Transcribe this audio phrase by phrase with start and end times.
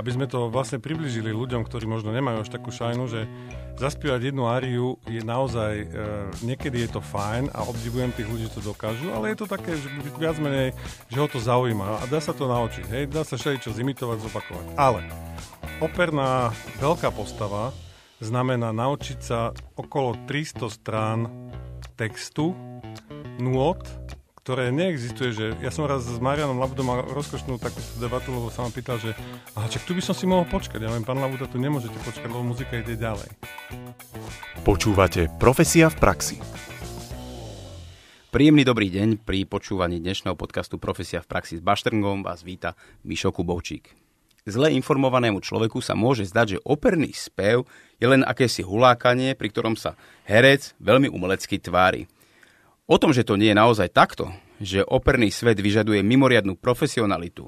[0.00, 3.28] aby sme to vlastne približili ľuďom, ktorí možno nemajú až takú šajnu, že
[3.76, 5.86] zaspievať jednu áriu je naozaj, e,
[6.40, 9.76] niekedy je to fajn a obdivujem tých ľudí, čo to dokážu, ale je to také,
[9.76, 10.72] že viac menej,
[11.12, 14.66] že ho to zaujíma a dá sa to naučiť, hej, dá sa čo zimitovať, zopakovať.
[14.80, 15.04] Ale
[15.84, 16.48] operná
[16.80, 17.76] veľká postava
[18.24, 21.28] znamená naučiť sa okolo 300 strán
[22.00, 22.56] textu,
[23.40, 23.84] nôd,
[24.40, 28.64] ktoré neexistuje, že ja som raz s Marianom Labudom mal rozkošnú takú debatu, lebo sa
[28.64, 29.12] ma pýtal, že
[29.52, 30.80] aha, čak tu by som si mohol počkať.
[30.80, 33.28] Ja viem, pán Labuda, tu nemôžete počkať, lebo muzika ide ďalej.
[34.64, 36.36] Počúvate Profesia v praxi.
[38.30, 43.34] Príjemný dobrý deň pri počúvaní dnešného podcastu Profesia v praxi s Baštrngom vás víta Mišo
[43.34, 43.92] Kubovčík.
[44.48, 47.68] Zle informovanému človeku sa môže zdať, že operný spev
[48.00, 52.08] je len akési hulákanie, pri ktorom sa herec veľmi umelecky tvári.
[52.90, 57.46] O tom, že to nie je naozaj takto, že operný svet vyžaduje mimoriadnú profesionalitu,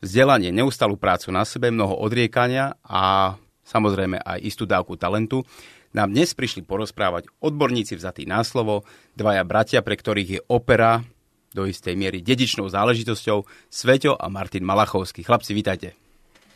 [0.00, 3.36] vzdelanie, neustalú prácu na sebe, mnoho odriekania a
[3.68, 5.44] samozrejme aj istú dávku talentu,
[5.92, 11.04] nám dnes prišli porozprávať odborníci vzatí na slovo, dvaja bratia, pre ktorých je opera
[11.52, 15.20] do istej miery dedičnou záležitosťou, Sveťo a Martin Malachovský.
[15.20, 16.00] Chlapci, vítajte.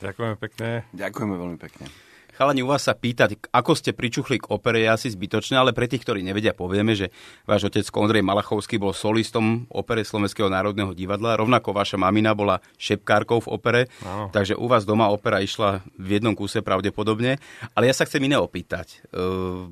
[0.00, 0.88] Ďakujeme pekne.
[0.96, 2.11] Ďakujeme veľmi pekne.
[2.32, 5.84] Chalani, u vás sa pýtať, ako ste pričuchli k opere, je asi zbytočné, ale pre
[5.84, 7.12] tých, ktorí nevedia, povieme, že
[7.44, 13.44] váš otec Ondrej Malachovský bol solistom opere Slovenského národného divadla, rovnako vaša mamina bola šepkárkou
[13.44, 14.32] v opere, no.
[14.32, 17.36] takže u vás doma opera išla v jednom kúse pravdepodobne.
[17.76, 19.04] Ale ja sa chcem iné opýtať.
[19.12, 19.68] Uh,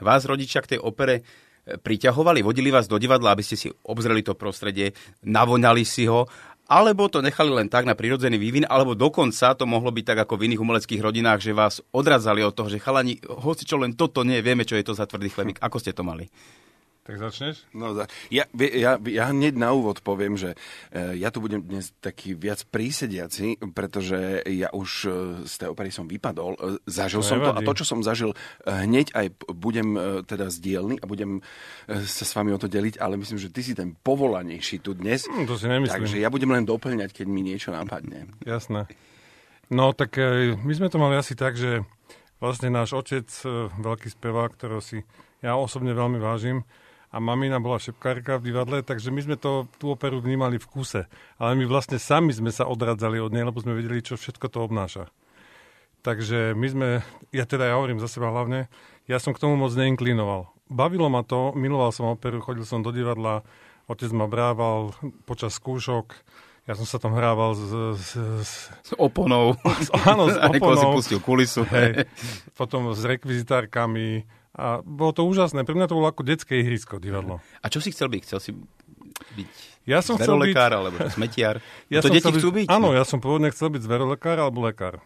[0.00, 1.20] vás rodičia k tej opere
[1.62, 6.26] priťahovali, vodili vás do divadla, aby ste si obzreli to prostredie, navoňali si ho
[6.72, 10.40] alebo to nechali len tak na prirodzený vývin, alebo dokonca to mohlo byť tak ako
[10.40, 14.24] v iných umeleckých rodinách, že vás odradzali od toho, že chalani, hoci čo len toto
[14.24, 15.60] nie, vieme, čo je to za tvrdý chlebík.
[15.60, 16.32] Ako ste to mali?
[17.02, 17.66] Tak začneš?
[17.74, 17.98] No,
[18.30, 20.54] ja, ja, ja hneď na úvod poviem, že
[20.94, 25.08] e, ja tu budem dnes taký viac prísediaci, pretože ja už e,
[25.42, 27.58] z tej opery som vypadol, e, zažil to som nevadí.
[27.58, 29.98] to a to, čo som zažil, hneď aj budem
[30.30, 31.42] teda zdielný a budem
[31.90, 35.26] sa s vami o to deliť, ale myslím, že ty si ten povolanejší tu dnes.
[35.26, 36.06] Hmm, to si nemyslím.
[36.06, 38.30] Takže ja budem len doplňať, keď mi niečo napadne.
[38.46, 38.86] Jasné.
[39.74, 40.14] No tak
[40.54, 41.82] my sme to mali asi tak, že
[42.38, 43.26] vlastne náš otec,
[43.74, 45.02] veľký spevák, ktorého si
[45.42, 46.62] ja osobne veľmi vážim,
[47.12, 51.04] a mamina bola šepkárka v divadle, takže my sme to, tú operu vnímali v kuse.
[51.36, 54.58] Ale my vlastne sami sme sa odradzali od nej, lebo sme vedeli, čo všetko to
[54.64, 55.04] obnáša.
[56.00, 56.88] Takže my sme,
[57.30, 58.66] ja teda ja hovorím za seba hlavne,
[59.06, 60.50] ja som k tomu moc neinklinoval.
[60.72, 63.44] Bavilo ma to, miloval som operu, chodil som do divadla,
[63.86, 64.96] otec ma brával
[65.28, 66.16] počas skúšok,
[66.62, 67.62] ja som sa tam hrával s...
[67.98, 69.58] S, s, s oponou.
[69.82, 70.78] S, áno, s oponou.
[70.78, 71.66] si pustil kulisu.
[71.66, 72.06] Hej,
[72.54, 75.64] potom s rekvizitárkami, a bolo to úžasné.
[75.64, 77.40] Pre mňa to bolo ako detské ihrisko, divadlo.
[77.64, 78.22] A čo si chcel byť?
[78.28, 78.50] Chcel si
[79.36, 80.54] byť ja som chcel byť...
[80.54, 81.58] alebo smetiar?
[81.92, 82.70] Ja to deti chcú byť?
[82.70, 85.02] Áno, ja som pôvodne chcel byť zverolekár alebo lekár.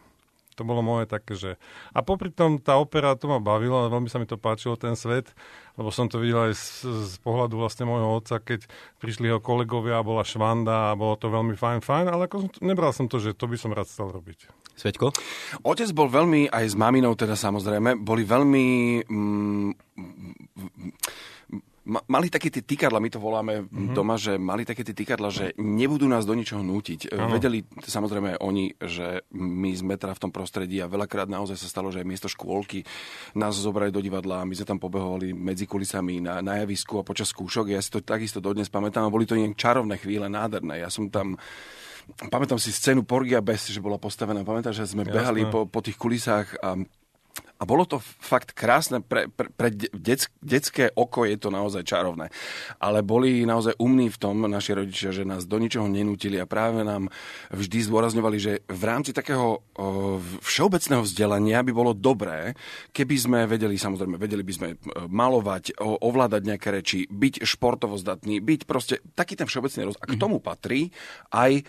[0.57, 1.61] To bolo moje také, že...
[1.93, 5.29] A popri tom tá opera, to ma bavilo, veľmi sa mi to páčilo, ten svet,
[5.77, 8.65] lebo som to videl aj z, z pohľadu vlastne môjho otca, keď
[8.97, 12.93] prišli jeho kolegovia bola švanda a bolo to veľmi fajn, fajn, ale ako som, nebral
[12.97, 14.49] som to, že to by som rád chcel robiť.
[14.77, 15.07] Sveťko?
[15.65, 18.65] Otec bol veľmi, aj s maminou teda samozrejme, boli veľmi...
[19.09, 19.71] Mm,
[21.87, 23.95] mali také tie tykadla, my to voláme mm-hmm.
[23.95, 27.15] doma, že mali také tie tykadla, že nebudú nás do ničoho nútiť.
[27.15, 27.39] Ano.
[27.39, 31.95] Vedeli samozrejme oni, že my sme teda v tom prostredí a veľakrát naozaj sa stalo,
[31.95, 32.83] že aj miesto škôlky
[33.39, 37.07] nás zobrali do divadla a my sme tam pobehovali medzi kulisami na, na javisku a
[37.07, 37.71] počas skúšok.
[37.71, 40.83] Ja si to takisto dodnes pamätám a boli to nejak čarovné chvíle, nádherné.
[40.83, 41.39] Ja som tam
[42.31, 44.47] pamätám si scénu Porgia Best, že bola postavená.
[44.47, 45.15] Pamätám, že sme Jasné.
[45.15, 46.79] behali po, po tých kulisách a
[47.57, 52.29] a bolo to fakt krásne, pre, pre, pre dec, detské oko je to naozaj čarovné.
[52.77, 56.85] Ale boli naozaj umní v tom naši rodičia, že nás do ničoho nenútili a práve
[56.85, 57.09] nám
[57.49, 59.65] vždy zdôrazňovali, že v rámci takého
[60.45, 62.53] všeobecného vzdelania by bolo dobré,
[62.93, 64.77] keby sme vedeli, samozrejme, vedeli by sme e,
[65.09, 69.97] malovať, ovládať nejaké reči, byť športovo zdatný, byť proste taký ten všeobecný roz.
[70.01, 70.21] A k mhm.
[70.21, 70.93] tomu patrí
[71.33, 71.63] aj e,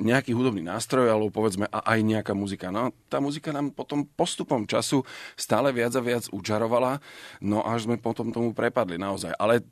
[0.00, 2.72] nejaký hudobný nástroj, alebo povedzme aj nejaká muzika.
[2.72, 6.98] No tá muzika nám potom postupom času stále viac a viac učarovala,
[7.42, 9.34] no až sme potom tomu prepadli naozaj.
[9.36, 9.64] Ale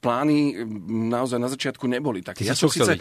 [0.00, 0.64] plány
[1.10, 2.44] naozaj na začiatku neboli také.
[2.46, 3.00] ja som síce,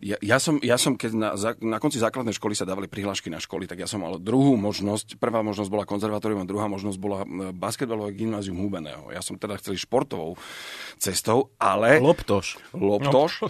[0.00, 1.28] ja, ja, som, ja som, keď na,
[1.60, 5.20] na konci základnej školy sa dávali prihlášky na školy, tak ja som mal druhú možnosť.
[5.20, 9.12] Prvá možnosť bola konzervatórium a druhá možnosť bola basketbalové gymnázium Hubeného.
[9.12, 10.40] Ja som teda chcel športovou
[10.96, 12.00] cestou, ale...
[12.00, 12.56] Loptoš.
[12.72, 13.48] Loptoš, no.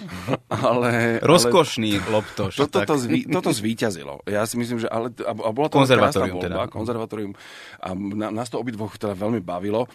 [0.51, 1.23] ale...
[1.23, 2.53] Rozkošný ale, loptoš.
[2.67, 4.27] Toto, to zví, toto zvíťazilo.
[4.27, 4.91] Ja si myslím, že...
[4.91, 6.67] Ale, a, a bola to konzervatórium teda.
[6.67, 7.33] Konzervatórium.
[7.79, 9.87] A na, nás to obidvoch teda veľmi bavilo.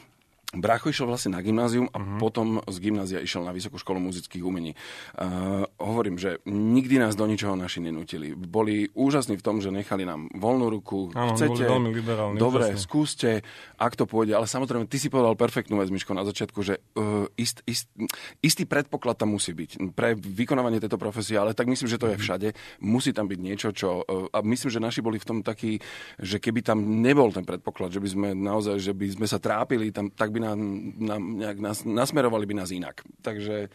[0.55, 2.19] Brácho išiel vlastne na gymnázium a uh-huh.
[2.19, 4.73] potom z gymnázia išiel na Vysokú školu muzických umení.
[5.15, 8.31] Uh, hovorím, že nikdy nás do ničoho naši nenutili.
[8.33, 11.11] Boli úžasní v tom, že nechali nám voľnú ruku.
[11.11, 12.37] Áno, Chcete, boli veľmi liberálni.
[12.39, 12.81] dobre, úžasní.
[12.81, 13.29] skúste,
[13.75, 14.33] ak to pôjde.
[14.33, 17.91] Ale samozrejme, ty si povedal perfektnú vec, Miško, na začiatku, že uh, ist, ist,
[18.39, 22.17] istý predpoklad tam musí byť pre vykonávanie tejto profesie, ale tak myslím, že to je
[22.17, 22.47] všade.
[22.79, 24.01] Musí tam byť niečo, čo...
[24.07, 25.83] Uh, a myslím, že naši boli v tom takí,
[26.17, 29.91] že keby tam nebol ten predpoklad, že by sme naozaj, že by sme sa trápili,
[29.91, 30.59] tam, tak by nám,
[31.01, 33.01] nám nejak nás, nasmerovali by nás inak.
[33.25, 33.73] Takže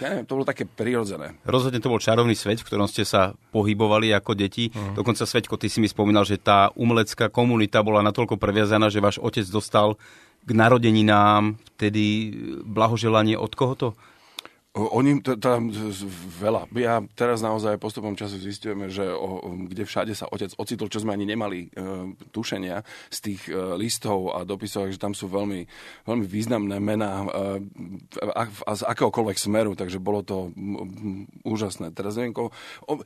[0.00, 1.36] ja neviem, to bolo také prirodzené.
[1.44, 4.72] Rozhodne to bol čarovný svet, v ktorom ste sa pohybovali ako deti.
[4.72, 4.96] Uh-huh.
[4.96, 9.20] Dokonca, Sveťko, ty si mi spomínal, že tá umelecká komunita bola natoľko previazaná, že váš
[9.20, 10.00] otec dostal
[10.42, 12.34] k narodeninám vtedy
[12.66, 13.88] blahoželanie od koho to?
[14.72, 15.68] Oni tam
[16.40, 16.64] veľa.
[16.80, 21.12] Ja teraz naozaj postupom času zistujeme, že o, kde všade sa otec ocitol, čo sme
[21.12, 22.80] ani nemali e, tušenia
[23.12, 25.68] z tých e, listov a dopisov, že tam sú veľmi,
[26.08, 27.28] veľmi významné mená e,
[28.32, 31.92] a, a z akéhokoľvek smeru, takže bolo to m, m, úžasné.
[31.92, 32.48] Teraz neviem, ko,
[32.88, 33.04] o,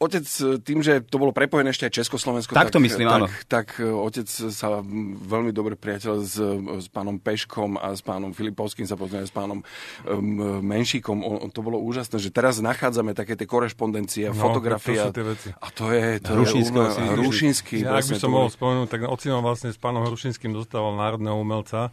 [0.00, 0.24] otec
[0.60, 3.26] tým, že to bolo prepojené ešte aj Československo, tak, to myslím, tak, áno.
[3.48, 4.80] tak otec sa
[5.24, 6.36] veľmi dobre priateľ s,
[6.84, 11.20] s pánom Peškom a s pánom Filipovským sa poznal s pánom um, Menšíkom.
[11.24, 15.00] O, to bolo úžasné, že teraz nachádzame také tie korešpondencie, No, fotografie.
[15.00, 15.48] to sú tie veci.
[15.56, 16.06] A to je...
[16.22, 17.76] To Hrušinský je Hrušinský.
[17.84, 21.90] Ja, ak by som mohol spomenúť, tak ocino vlastne s pánom Hrušinským dostával národného umelca,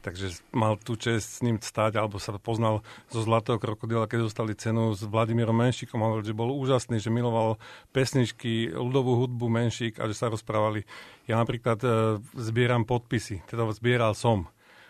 [0.00, 4.54] takže mal tú čest s ním stať, alebo sa poznal zo Zlatého krokodila, keď dostali
[4.54, 5.98] cenu s Vladimírom Menšíkom.
[5.98, 7.58] Hovoril, že bol úžasný, že miloval
[7.90, 10.86] pesničky, ľudovú hudbu Menšík a že sa rozprávali.
[11.26, 11.88] Ja napríklad e,
[12.38, 14.48] zbieram podpisy, teda zbieral som.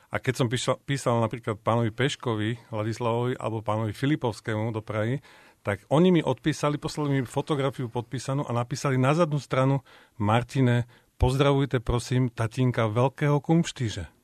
[0.09, 5.21] A keď som písal, písal napríklad pánovi Peškovi, Ladislavovi alebo pánovi Filipovskému do Prahy,
[5.61, 9.85] tak oni mi odpísali, poslali mi fotografiu podpísanú a napísali na zadnú stranu
[10.17, 10.89] Martine,
[11.21, 14.18] pozdravujte prosím tatínka veľkého kumštíže.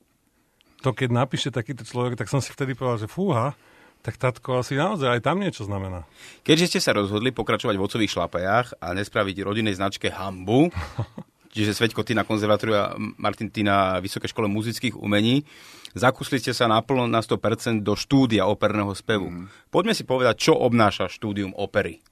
[0.84, 3.56] To keď napíše takýto človek, tak som si vtedy povedal, že fúha,
[4.04, 6.04] tak tatko asi naozaj aj tam niečo znamená.
[6.44, 10.68] Keďže ste sa rozhodli pokračovať v ocových šlapajách a nespraviť rodinnej značke hambu,
[11.56, 15.48] čiže Sveťko, ty na konzervatóriu a Martin, ty na Vysokej škole muzických umení,
[15.96, 19.32] zakúsli ste sa naplno na 100% do štúdia operného spevu.
[19.32, 19.48] Mm.
[19.72, 22.04] Poďme si povedať, čo obnáša štúdium opery.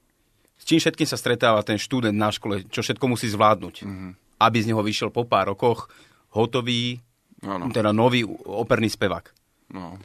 [0.57, 4.11] S čím všetkým sa stretáva ten študent na škole, čo všetko musí zvládnuť, mm.
[4.41, 5.93] aby z neho vyšiel po pár rokoch
[6.33, 6.97] hotový,
[7.43, 7.69] Áno.
[7.69, 9.29] teda nový operný spevák.
[9.75, 9.99] No.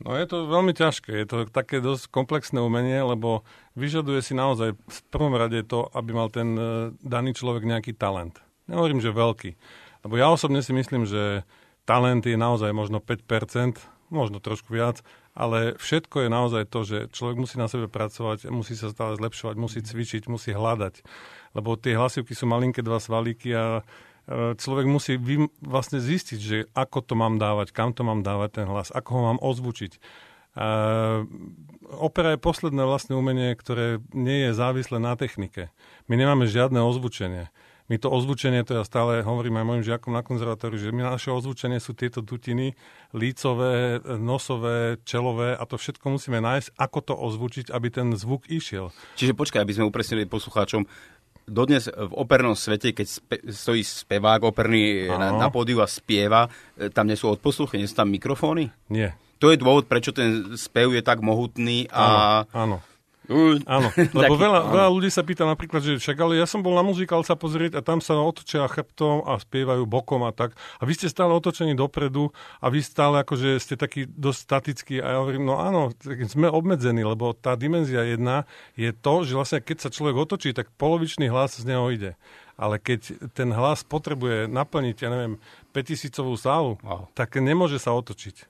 [0.00, 3.44] No je to veľmi ťažké, je to také dosť komplexné umenie, lebo
[3.76, 6.62] vyžaduje si naozaj v prvom rade to, aby mal ten e,
[7.04, 8.40] daný človek nejaký talent.
[8.64, 9.50] Nehovorím, že veľký.
[10.08, 11.44] Lebo ja osobne si myslím, že
[11.84, 13.76] talent je naozaj možno 5%,
[14.08, 15.04] možno trošku viac,
[15.36, 19.54] ale všetko je naozaj to, že človek musí na sebe pracovať, musí sa stále zlepšovať,
[19.60, 21.04] musí cvičiť, musí hľadať.
[21.54, 23.84] Lebo tie hlasivky sú malinké dva svalíky a
[24.30, 25.18] človek musí
[25.58, 29.22] vlastne zistiť, že ako to mám dávať, kam to mám dávať ten hlas, ako ho
[29.34, 29.98] mám ozvučiť.
[30.50, 31.30] Uh,
[31.94, 35.70] opera je posledné vlastné umenie, ktoré nie je závislé na technike.
[36.10, 37.54] My nemáme žiadne ozvučenie.
[37.90, 41.34] My to ozvučenie, to ja stále hovorím aj mojim žiakom na konzervatóriu, že my naše
[41.34, 42.78] ozvučenie sú tieto dutiny,
[43.10, 48.94] lícové, nosové, čelové a to všetko musíme nájsť, ako to ozvučiť, aby ten zvuk išiel.
[49.18, 50.86] Čiže počkaj, aby sme upresnili poslucháčom,
[51.50, 55.42] dodnes v opernom svete, keď spe, stojí spevák operný na, Áno.
[55.42, 56.46] na pódiu a spieva,
[56.78, 58.70] e, tam nie sú odposluchy, nie sú tam mikrofóny?
[58.86, 59.18] Nie.
[59.42, 62.46] To je dôvod, prečo ten spev je tak mohutný a...
[62.54, 62.76] Áno, áno.
[63.68, 66.74] Áno, lebo Taký- veľa, veľa ľudí sa pýta napríklad, že však ale ja som bol
[66.74, 70.56] na muzikál sa pozrieť a tam sa otočia chrbtom a spievajú bokom a tak.
[70.78, 75.06] A vy ste stále otočení dopredu a vy stále akože ste takí dosť statickí a
[75.06, 75.94] ja hovorím, no áno,
[76.26, 80.72] sme obmedzení, lebo tá dimenzia jedna je to, že vlastne keď sa človek otočí, tak
[80.74, 82.18] polovičný hlas z neho ide.
[82.60, 85.40] Ale keď ten hlas potrebuje naplniť, ja neviem,
[85.72, 87.08] 5000 sálu, Wow.
[87.14, 88.44] tak nemôže sa otočiť.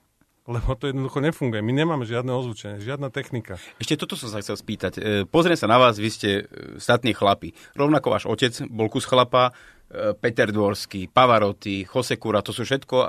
[0.49, 1.61] Lebo to jednoducho nefunguje.
[1.61, 3.61] My nemáme žiadne ozvučenie, žiadna technika.
[3.77, 4.93] Ešte toto som sa chcel spýtať.
[4.97, 6.43] E, Pozriem sa na vás, vy ste e,
[6.81, 7.53] statní chlapi.
[7.77, 9.53] Rovnako váš otec bol kus chlapa,
[9.93, 13.09] e, Peter Dvorský, Pavarotti, Josekura, to sú všetko e,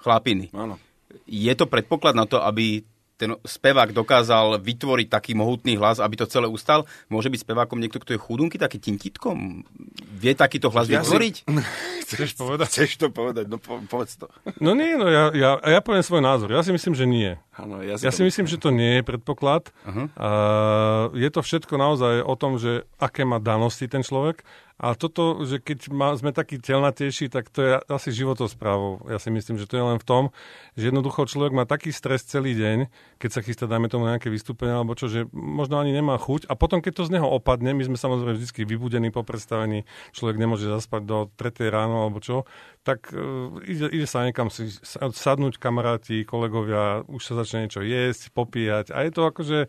[0.00, 0.48] chlapiny.
[0.56, 0.80] Áno.
[1.28, 2.80] Je to predpoklad na to, aby
[3.18, 6.86] ten spevák dokázal vytvoriť taký mohutný hlas, aby to celé ustal?
[7.10, 9.66] Môže byť spevákom niekto, kto je chudunky, taký tintitkom?
[10.14, 11.34] Vie takýto hlas Ja si- vytvoriť?
[12.06, 12.68] Chceš povedať?
[12.70, 13.50] Chceš to povedať?
[13.50, 14.30] No po, povedz to.
[14.62, 16.48] No nie, no ja, ja, ja poviem svoj názor.
[16.48, 17.36] Ja si myslím, že nie.
[17.58, 19.74] Áno, Ja to si myslím, že to nie je predpoklad.
[19.82, 20.06] Uh-huh.
[20.14, 24.46] Uh, je to všetko naozaj o tom, že aké má danosti ten človek.
[24.78, 29.02] A toto, že keď má, sme takí telnatejší, tak to je asi životosprávou.
[29.10, 30.24] Ja si myslím, že to je len v tom,
[30.78, 32.86] že jednoducho človek má taký stres celý deň,
[33.18, 36.46] keď sa chystá, dajme tomu nejaké vystúpenie alebo čo, že možno ani nemá chuť.
[36.46, 39.82] A potom, keď to z neho opadne, my sme samozrejme vždy vybudení po predstavení,
[40.14, 42.46] človek nemôže zaspať do 3 ráno alebo čo,
[42.88, 48.32] tak uh, ide, ide sa niekam si sadnúť kamaráti, kolegovia, už sa začne niečo jesť,
[48.32, 48.96] popíjať.
[48.96, 49.68] A je to akože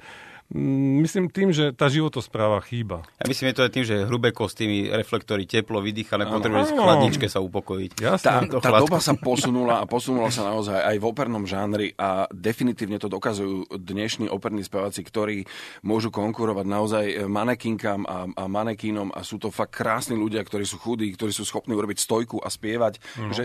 [1.06, 3.06] myslím tým, že tá životospráva chýba.
[3.22, 7.28] Ja myslím, že to je tým, že hrubé kostýmy, reflektory, teplo, vydýchané, potrebuješ v chladničke
[7.30, 7.92] sa upokojiť.
[8.02, 8.50] Jasne.
[8.50, 12.98] Tá, tá doba sa posunula a posunula sa naozaj aj v opernom žánri a definitívne
[12.98, 15.46] to dokazujú dnešní operní speváci, ktorí
[15.86, 20.82] môžu konkurovať naozaj manekinkám a, a manekínom a sú to fakt krásni ľudia, ktorí sú
[20.82, 23.32] chudí, ktorí sú schopní urobiť stojku a spievať, uh-huh.
[23.38, 23.44] že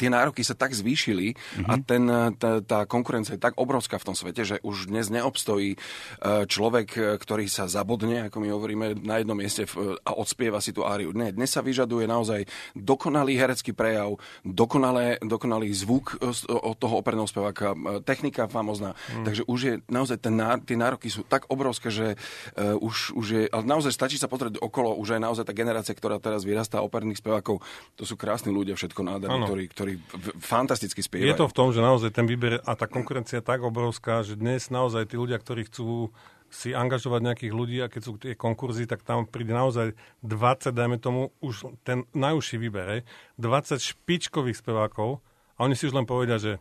[0.00, 1.68] tie nároky sa tak zvýšili uh-huh.
[1.68, 1.82] a mhm.
[1.84, 2.02] ten,
[2.40, 6.88] tá, tá konkurencia je tak obrovská v tom svete, že už dnes neobstojí uh, človek,
[6.96, 9.66] e, ktorý sa zabodne, ako my hovoríme, na jednom mieste
[10.02, 11.12] a odspieva si tú áriu.
[11.12, 17.28] Ne, dnes sa vyžaduje naozaj dokonalý herecký prejav, dokonalé, dokonalý zvuk e, od toho operného
[17.28, 18.94] speváka, e, technika famozná.
[19.12, 19.24] Mm.
[19.26, 20.34] Takže už je naozaj ten,
[20.64, 24.62] tie nároky sú tak obrovské, že uh, už, už je, ale naozaj stačí sa pozrieť
[24.62, 27.64] okolo, už aj naozaj tá generácia, ktorá teraz vyrastá operných spevákov,
[27.98, 29.92] to sú krásni ľudia, všetko nádherní, ktorí, ktorí
[30.38, 31.28] fantasticky spievajú.
[31.28, 34.38] Je to v tom, že naozaj ten výber a tá konkurencia je tak obrovská, že
[34.38, 36.12] dnes naozaj tí ľudia, ktorí chcú
[36.56, 39.92] si angažovať nejakých ľudí a keď sú tie konkurzy, tak tam príde naozaj
[40.24, 43.04] 20, dajme tomu, už ten najúžší výber,
[43.36, 45.20] 20 špičkových spevákov
[45.60, 46.56] a oni si už len povedia, že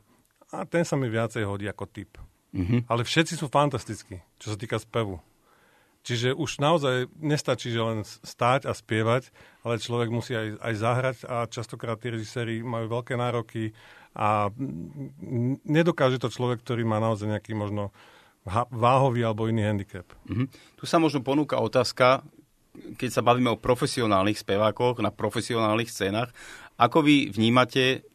[0.52, 2.20] a ten sa mi viacej hodí ako typ.
[2.52, 2.92] Mm-hmm.
[2.92, 5.20] Ale všetci sú fantastickí, čo sa týka spevu.
[6.06, 9.34] Čiže už naozaj nestačí, že len stáť a spievať,
[9.66, 13.74] ale človek musí aj, aj zahrať a častokrát tí režiséri majú veľké nároky
[14.14, 14.54] a
[15.66, 17.90] nedokáže to človek, ktorý má naozaj nejaký možno
[18.70, 20.06] váhový alebo iný handicap.
[20.30, 20.78] Mm-hmm.
[20.78, 22.22] Tu sa možno ponúka otázka,
[22.96, 26.30] keď sa bavíme o profesionálnych spevákoch na profesionálnych scénach,
[26.78, 28.06] ako vy vnímate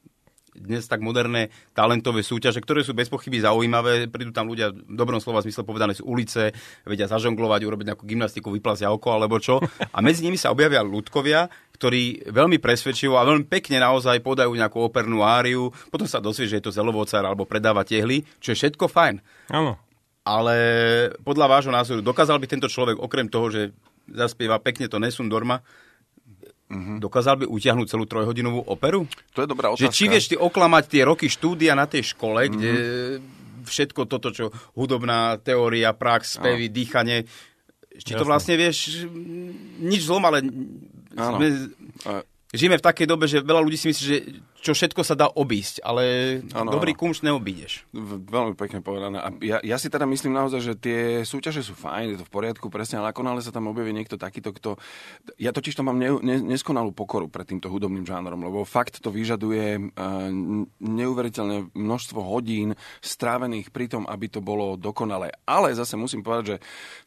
[0.50, 4.10] dnes tak moderné talentové súťaže, ktoré sú bez pochyby zaujímavé.
[4.10, 6.50] Prídu tam ľudia, v dobrom slova zmysle povedané, z ulice,
[6.82, 9.62] vedia zažonglovať, urobiť nejakú gymnastiku, vyplasia oko alebo čo.
[9.94, 11.46] A medzi nimi sa objavia ľudkovia,
[11.78, 16.60] ktorí veľmi presvedčivo a veľmi pekne naozaj podajú nejakú opernú áriu, potom sa dosvie, že
[16.60, 19.22] je to zelovocár alebo predáva tehly, čo je všetko fajn.
[19.54, 19.89] Áno
[20.30, 20.56] ale
[21.26, 23.62] podľa vášho názoru, dokázal by tento človek, okrem toho, že
[24.06, 25.58] zaspieva pekne to Nesun Dorma,
[26.70, 27.02] Mm-hmm.
[27.02, 29.02] Dokázal by utiahnuť celú trojhodinovú operu?
[29.34, 29.90] To je dobrá otázka.
[29.90, 32.54] Že či vieš ty oklamať tie roky štúdia na tej škole, mm-hmm.
[32.54, 32.72] kde
[33.66, 36.74] všetko toto, čo hudobná teória, prax, spevy, no.
[36.78, 37.26] dýchanie,
[37.98, 38.20] či Jasne.
[38.22, 39.02] to vlastne vieš,
[39.82, 40.46] nič zlom, ale
[41.10, 41.74] sme,
[42.54, 44.18] žijeme v takej dobe, že veľa ľudí si myslí, že
[44.60, 46.04] čo všetko sa dá obísť, ale
[46.52, 47.16] ano, dobrý ano.
[47.24, 47.88] neobídeš.
[48.28, 49.16] Veľmi pekne povedané.
[49.16, 52.34] A ja, ja si teda myslím naozaj, že tie súťaže sú fajn, je to v
[52.36, 54.76] poriadku, presne, ale ako sa tam objaví niekto takýto, kto...
[55.40, 59.08] Ja totiž to mám ne, ne, neskonalú pokoru pred týmto hudobným žánrom, lebo fakt to
[59.08, 60.28] vyžaduje uh,
[60.76, 65.32] neuveriteľné množstvo hodín strávených pri tom, aby to bolo dokonalé.
[65.48, 66.56] Ale zase musím povedať, že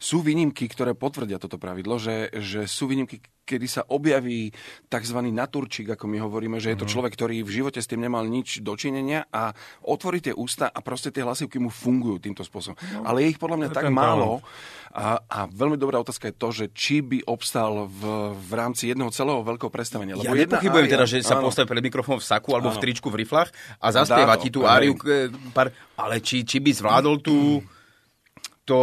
[0.02, 4.50] sú výnimky, ktoré potvrdia toto pravidlo, že, že sú výnimky, kedy sa objaví
[4.88, 5.18] tzv.
[5.20, 6.92] naturčík, ako my hovoríme, že je to mhm.
[6.96, 9.52] človek, ktorý v živote s tým nemal nič dočinenia a
[9.84, 12.80] otvorí tie ústa a proste tie hlasivky mu fungujú týmto spôsobom.
[12.80, 14.40] No, Ale je ich podľa mňa tak málo
[14.94, 19.10] a, a veľmi dobrá otázka je to, že či by obstal v, v rámci jedného
[19.10, 20.14] celého veľkého predstavenia.
[20.14, 22.78] Lebo ja nepochybujem teda, že sa postaví pred mikrofón v saku alebo áno.
[22.78, 23.50] v tričku v riflách
[23.82, 24.94] a zaspieva ti tú áriu,
[25.98, 27.36] ale či, či by zvládol tú
[28.64, 28.80] to,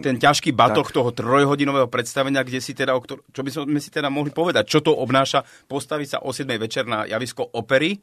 [0.00, 0.94] ten ťažký batoh tak.
[0.94, 4.94] toho trojhodinového predstavenia, kde si teda, čo by sme si teda mohli povedať, čo to
[4.94, 7.98] obnáša, postaviť sa o 7 večer na javisko opery,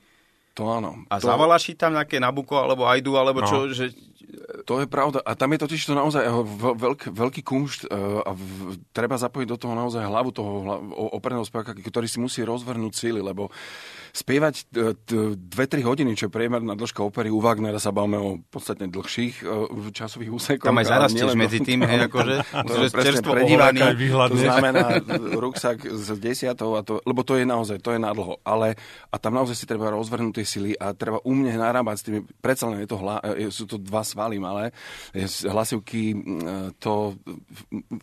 [0.53, 1.01] to áno.
[1.09, 1.25] A to...
[1.27, 3.49] zavalaši tam nejaké Nabuko alebo Aidu, alebo no.
[3.49, 3.89] čo, že
[4.65, 5.19] to je pravda.
[5.21, 6.23] A tam je totiž to naozaj
[6.77, 7.87] veľký, veľký kumšt e,
[8.23, 10.51] a v, treba zapojiť do toho naozaj hlavu toho
[11.13, 13.53] operného speváka, ktorý si musí rozvrhnúť síly, lebo
[14.13, 18.85] spievať 2-3 e, hodiny, čo je priemerná dĺžka opery u Wagnera, sa bavíme o podstatne
[18.85, 20.69] dlhších uh, časových úsekoch.
[20.69, 25.01] Tam aj zarastieš medzi tým, hej, akože, to, to, čerstvo to znamená
[25.33, 28.37] ruksak s desiatou, a to, lebo to je naozaj, to je nadlho.
[28.45, 28.77] Ale,
[29.09, 32.67] a tam naozaj si treba rozvrhnúť tie sily a treba umne narábať s tými, predsa
[32.67, 34.75] len je to hla, sú to dva svaly malé,
[35.47, 36.11] hlasivky,
[36.83, 37.15] to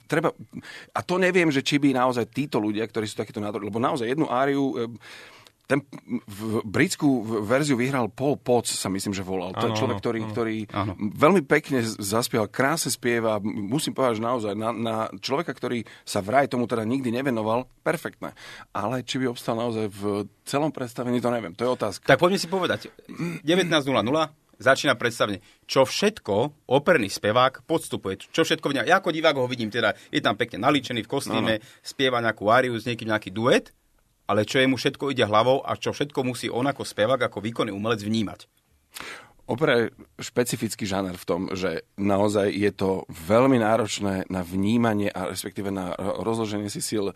[0.09, 0.32] treba,
[0.97, 4.09] a to neviem, že či by naozaj títo ľudia, ktorí sú takíto nádor, lebo naozaj
[4.09, 4.73] jednu áriu
[5.70, 5.86] ten
[6.26, 9.54] v britskú verziu vyhral Paul Potts, sa myslím, že volal.
[9.54, 10.92] To je človek, ktorý, ano, ktorý ano.
[10.98, 13.38] veľmi pekne zaspieval, krásne spieva.
[13.38, 18.34] Musím povedať, že naozaj na, na človeka, ktorý sa vraj tomu teda nikdy nevenoval, perfektné.
[18.74, 21.54] Ale či by obstal naozaj v celom predstavení, to neviem.
[21.54, 22.02] To je otázka.
[22.02, 22.90] Tak poďme si povedať.
[23.46, 23.46] 19.00
[24.60, 25.40] začína predstavenie.
[25.64, 28.28] Čo všetko operný spevák podstupuje?
[28.28, 28.90] Čo všetko vňa?
[28.90, 31.64] Ja ako divák ho vidím, teda je tam pekne naličený v kostýme, ano.
[31.80, 33.72] spieva nejakú áriu s niekým nejaký duet
[34.30, 37.75] ale čo jemu všetko ide hlavou a čo všetko musí on ako spevák, ako výkonný
[37.75, 38.46] umelec vnímať.
[39.50, 39.85] Opera je
[40.23, 45.90] špecifický žáner v tom, že naozaj je to veľmi náročné na vnímanie a respektíve na
[45.99, 47.14] rozloženie si síl, uh,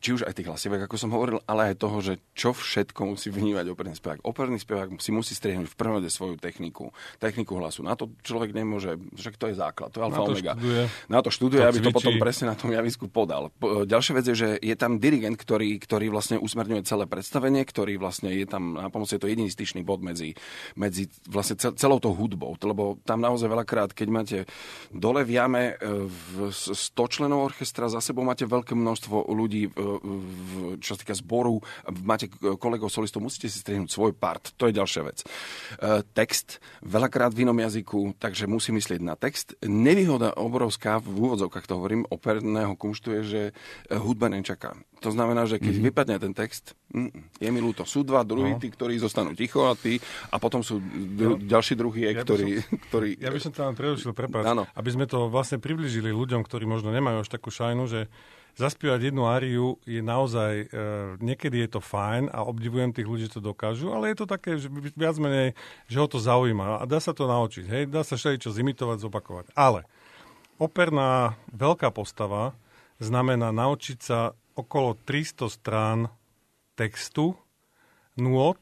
[0.00, 3.28] či už aj tých hlasivek, ako som hovoril, ale aj toho, že čo všetko musí
[3.28, 4.24] vnímať operný spevák.
[4.24, 7.84] Operný spevák si musí striehnúť v prvom rade svoju techniku, techniku hlasu.
[7.84, 10.52] Na to človek nemôže, však to je základ, to je alfa na to omega.
[10.56, 10.82] Študuje,
[11.12, 11.96] na to študuje, to aby to cvičí.
[12.00, 13.52] potom presne na tom javisku podal.
[13.84, 18.32] Ďalšia vec je, že je tam dirigent, ktorý, ktorý vlastne usmerňuje celé predstavenie, ktorý vlastne
[18.32, 20.32] je tam na pomoci, je to jediný styčný bod medzi,
[20.72, 24.38] medzi vlastne celou tou hudbou, lebo tam naozaj veľakrát, keď máte
[24.94, 29.76] dole v jame e, v 100 členov orchestra, za sebou máte veľké množstvo ľudí, v,
[30.02, 31.58] v, čo sa týka zboru,
[32.04, 35.18] máte kolegov solistov, musíte si striehnúť svoj part, to je ďalšia vec.
[35.22, 35.26] E,
[36.14, 39.58] text, veľakrát v inom jazyku, takže musí myslieť na text.
[39.64, 43.52] Nevýhoda obrovská, v úvodzovkách to hovorím, operného kumštu je, že e,
[43.96, 44.76] hudba nečaká.
[44.98, 45.88] To znamená, že keď mm-hmm.
[45.94, 47.86] vypadne ten text, mm, je mi ľúto.
[47.86, 48.60] Sú dva druhy, no.
[48.60, 50.02] tí, ktorí zostanú ticho a tí,
[50.34, 50.82] a potom sú
[51.14, 51.42] dru, no.
[51.42, 53.08] ďalší druhy, ja ktorí, som, ktorí...
[53.22, 54.42] Ja by som to vám prerušil, prepáč,
[54.74, 58.10] aby sme to vlastne približili ľuďom, ktorí možno nemajú až takú šajnu, že
[58.58, 60.66] zaspievať jednu áriu je naozaj, e,
[61.22, 64.58] niekedy je to fajn a obdivujem tých ľudí, že to dokážu, ale je to také,
[64.58, 64.66] že
[64.98, 65.54] viac menej,
[65.86, 69.54] že ho to zaujíma a dá sa to naučiť, hej, dá sa čo zimitovať, zopakovať.
[69.54, 69.86] Ale
[70.58, 72.58] operná veľká postava
[72.98, 76.10] znamená naučiť sa okolo 300 strán
[76.74, 77.38] textu,
[78.18, 78.58] nôd,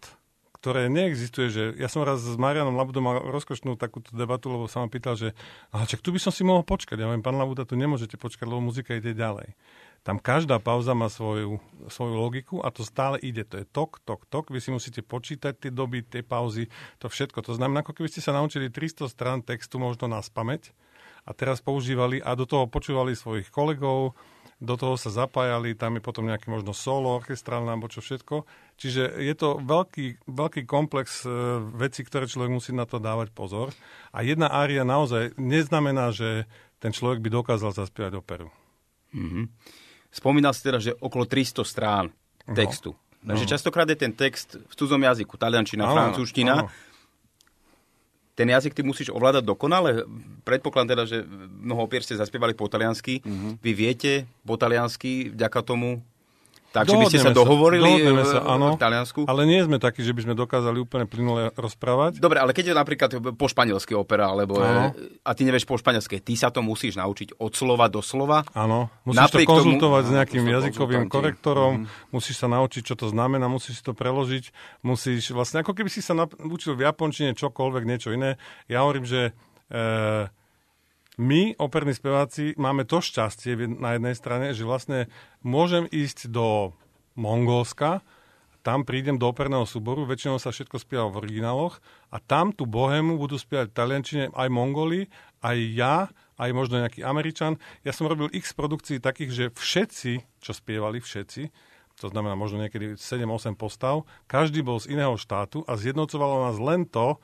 [0.67, 4.83] ktoré neexistuje, že ja som raz s Marianom Labudom mal rozkošnú takúto debatu, lebo sa
[4.83, 5.31] ma pýtal, že
[5.71, 6.99] aha, čak tu by som si mohol počkať.
[6.99, 9.55] Ja viem, pán Labuda, tu nemôžete počkať, lebo muzika ide ďalej.
[10.03, 13.47] Tam každá pauza má svoju, svoju logiku a to stále ide.
[13.47, 14.50] To je tok, tok, tok.
[14.50, 16.67] Vy si musíte počítať tie doby, tie pauzy,
[16.99, 17.47] to všetko.
[17.47, 20.75] To znamená, ako keby ste sa naučili 300 strán textu možno na spameť
[21.26, 24.15] a teraz používali a do toho počúvali svojich kolegov,
[24.57, 28.49] do toho sa zapájali, tam je potom nejaký možno solo, orchestrálne alebo čo všetko.
[28.81, 33.77] Čiže je to veľký, veľký komplex e, vecí, ktoré človek musí na to dávať pozor.
[34.17, 36.49] A jedna ária naozaj neznamená, že
[36.81, 38.49] ten človek by dokázal zaspievať operu.
[39.13, 39.45] Mm-hmm.
[40.09, 42.09] Spomínal si teda, že okolo 300 strán
[42.57, 42.97] textu.
[43.21, 43.37] No.
[43.37, 43.51] Takže no.
[43.53, 46.65] častokrát je ten text v cudzom jazyku, taliančina, francúzština.
[46.65, 46.73] Áno
[48.37, 50.05] ten jazyk ty musíš ovládať dokonale.
[50.45, 51.25] Predpokladám teda, že
[51.64, 53.25] mnoho opier ste zaspievali po taliansky.
[53.25, 53.52] Mm-hmm.
[53.64, 54.12] Vy viete
[54.45, 56.05] po taliansky vďaka tomu
[56.73, 59.21] tak, že by ste sa dohovorili sa, áno, v Taliansku?
[59.27, 62.19] Ale nie sme takí, že by sme dokázali úplne plynule rozprávať.
[62.19, 64.73] Dobre, ale keď je napríklad po španielsky opera, alebo je,
[65.23, 68.43] a ty nevieš po španielsky, ty sa to musíš naučiť od slova do slova.
[68.52, 72.13] Áno, musíš Napriek to konzultovať tomu, s nejakým jazykovým korektorom, mm-hmm.
[72.13, 74.50] musíš sa naučiť, čo to znamená, musíš si to preložiť,
[74.87, 78.41] musíš vlastne, ako keby si sa naučil v japončine čokoľvek, niečo iné.
[78.71, 79.33] Ja hovorím, že
[79.69, 79.81] e,
[81.17, 85.09] my, operní speváci, máme to šťastie na jednej strane, že vlastne
[85.41, 86.76] môžem ísť do
[87.17, 88.05] Mongolska,
[88.61, 91.79] tam prídem do operného súboru, väčšinou sa všetko spieva v origináloch
[92.11, 95.07] a tam tú bohému budú spievať taliančine aj Mongoli,
[95.39, 95.97] aj ja,
[96.35, 97.63] aj možno nejaký Američan.
[97.87, 101.43] Ja som robil x produkcií takých, že všetci, čo spievali, všetci,
[101.97, 106.85] to znamená možno niekedy 7-8 postav, každý bol z iného štátu a zjednocovalo nás len
[106.85, 107.17] to,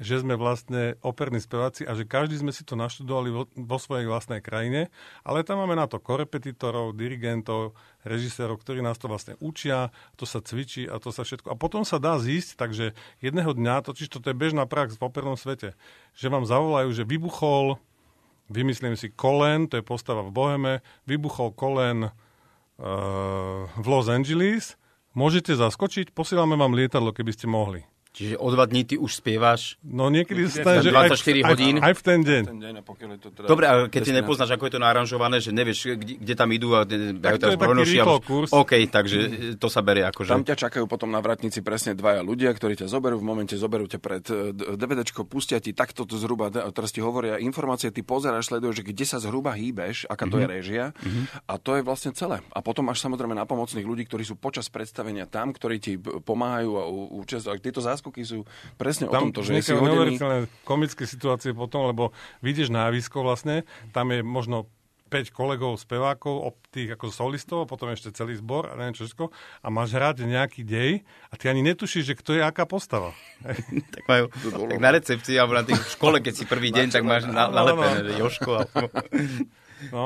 [0.00, 4.08] že sme vlastne operní speváci a že každý sme si to naštudovali vo, vo svojej
[4.08, 4.88] vlastnej krajine,
[5.20, 7.76] ale tam máme na to korepetitorov, dirigentov,
[8.08, 11.52] režisérov, ktorí nás to vlastne učia, to sa cvičí a to sa všetko.
[11.52, 15.36] A potom sa dá zísť, takže jedného dňa, totiž toto je bežná prax v opernom
[15.36, 15.76] svete,
[16.16, 17.76] že vám zavolajú, že vybuchol,
[18.48, 22.10] vymyslím si, Kolen, to je postava v Boheme, vybuchol Kolen uh,
[23.68, 24.80] v Los Angeles,
[25.12, 27.84] môžete zaskočiť, posielame vám lietadlo, keby ste mohli.
[28.10, 29.78] Čiže o dva dní ty už spievaš?
[29.86, 31.74] No niekedy stane, že 24 aj, hodín.
[31.78, 32.42] Aj, aj v ten deň.
[32.42, 32.74] Ten deň
[33.22, 36.34] to teda Dobre, ale keď ty nepoznáš, ako je to naranžované, že nevieš, kde, kde
[36.34, 38.50] tam idú a tak to je taký rýchlo kurz.
[38.50, 39.18] OK, takže
[39.62, 40.30] to sa berie ako, že...
[40.34, 43.86] Tam ťa čakajú potom na vratnici presne dvaja ľudia, ktorí ťa zoberú, v momente zoberú
[43.86, 48.50] ťa pred e, DVDčko, pustia ti takto to zhruba, teraz ti hovoria informácie, ty pozeráš,
[48.50, 50.50] sleduješ, že kde sa zhruba hýbeš, aká to mm-hmm.
[50.50, 51.24] je režia mm-hmm.
[51.46, 52.42] a to je vlastne celé.
[52.50, 56.70] A potom máš samozrejme na pomocných ľudí, ktorí sú počas predstavenia tam, ktorí ti pomáhajú
[56.74, 56.84] a
[57.22, 57.62] účastvujú.
[57.62, 58.48] Tieto záskoky sú
[58.80, 60.16] presne tam o tomto, že si hodený...
[60.64, 64.64] komické situácie potom, lebo vidíš na javisko vlastne, tam je možno
[65.10, 69.66] 5 kolegov, spevákov, tých ako solistov, potom ešte celý zbor a neviem čo všetko, a
[69.68, 73.12] máš hrať nejaký dej a ty ani netušíš, že kto je aká postava.
[73.94, 77.26] tak majú, tak na recepcii alebo na tých škole, keď si prvý deň, tak máš
[77.26, 78.50] na, nalepené, že Joško.
[78.64, 78.86] Alebo...
[79.90, 80.04] no.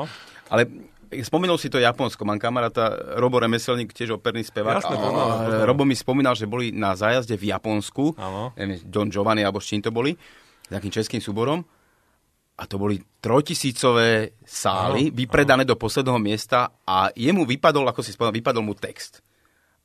[0.49, 0.69] Ale
[1.11, 2.25] Spomenul si to Japonsko.
[2.25, 4.81] Mám kamaráta Robo Remeselník, tiež operný spevák.
[4.81, 8.17] Jasné, a, a, Robo mi spomínal, že boli na zájazde v Japonsku.
[8.57, 10.17] Neviem, Don Giovanni, alebo s čím to boli.
[10.65, 11.61] S takým českým súborom.
[12.55, 15.75] A to boli trojtisícové sály, ano, vypredané ano.
[15.75, 19.19] do posledného miesta a jemu vypadol, ako si spomínal, vypadol mu text.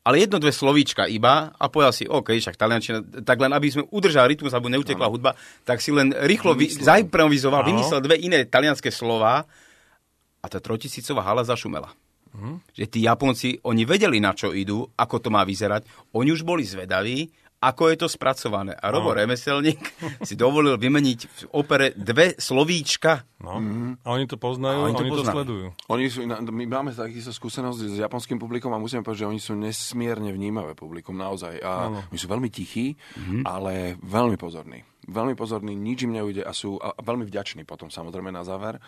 [0.01, 3.83] ale jedno, dve slovíčka iba a povedal si, OK, však taliančina, tak len aby sme
[3.91, 5.13] udržali rytmus, alebo neutekla ano.
[5.13, 5.31] hudba,
[5.67, 9.45] tak si len rýchlo vy, zaimprovizoval, vymyslel dve iné talianské slova
[10.41, 11.93] a tá trotisícová hala zašumela.
[12.31, 12.63] Hmm.
[12.73, 16.63] Že tí Japonci, oni vedeli, na čo idú, ako to má vyzerať, oni už boli
[16.63, 17.29] zvedaví
[17.61, 18.73] ako je to spracované.
[18.73, 19.21] A Robo no.
[19.21, 19.85] Remeselník
[20.29, 23.29] si dovolil vymeniť v opere dve slovíčka.
[23.45, 23.61] No.
[23.61, 23.93] Mm-hmm.
[24.01, 25.67] A oni to poznajú, a oni, to, oni to sledujú.
[25.93, 29.53] Oni sú, my máme takisto skúsenosť s japonským publikom a musíme povedať, že oni sú
[29.61, 31.61] nesmierne vnímavé publikum, naozaj.
[31.61, 32.01] A no.
[32.09, 33.43] oni sú veľmi tichí, mm-hmm.
[33.45, 34.81] ale veľmi pozorní.
[35.05, 38.81] Veľmi pozorní, nič im neujde a sú a veľmi vďační potom samozrejme na záver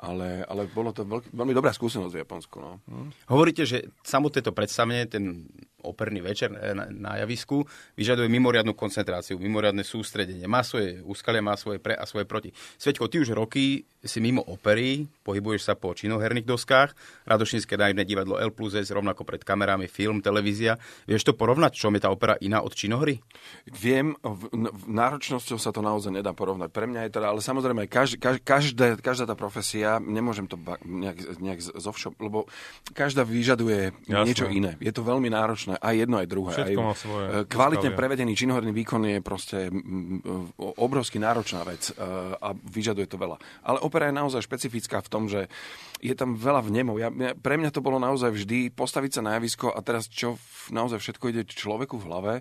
[0.00, 2.56] ale, ale bolo to veľk, veľmi dobrá skúsenosť v Japonsku.
[2.56, 2.80] No.
[3.28, 5.44] Hovoríte, že samotné to predstavenie, ten
[5.80, 7.64] operný večer na, na javisku
[7.96, 10.44] vyžaduje mimoriadnu koncentráciu, mimoriadne sústredenie.
[10.44, 12.52] Má svoje úskalia, má svoje pre a svoje proti.
[12.76, 16.92] Sveťko, ty už roky si mimo opery, pohybuješ sa po činoherných doskách,
[17.28, 20.76] Radošinské nájemné divadlo L plus S, rovnako pred kamerami, film, televízia.
[21.08, 23.20] Vieš to porovnať, čo je tá opera iná od činohry?
[23.68, 26.68] Viem, v, v náročnosťou sa to naozaj nedá porovnať.
[26.72, 30.54] Pre mňa je teda, ale samozrejme, každý, každá, každá tá profesia, nemôžem to
[30.86, 32.46] nejak, nejak zovšo, lebo
[32.94, 34.26] každá vyžaduje Jasne.
[34.28, 34.78] niečo iné.
[34.78, 36.52] Je to veľmi náročné aj jedno, aj druhé.
[36.54, 39.72] Všetko aj, má svoje e, kvalitne prevedený činoherný výkon je proste
[40.60, 41.92] obrovsky náročná vec e,
[42.36, 43.40] a vyžaduje to veľa.
[43.66, 45.50] Ale opera je naozaj špecifická v tom, že
[46.00, 46.96] je tam veľa vnemov.
[46.96, 50.40] Ja, pre mňa to bolo naozaj vždy postaviť sa na javisko a teraz čo
[50.72, 52.34] naozaj všetko ide človeku v hlave,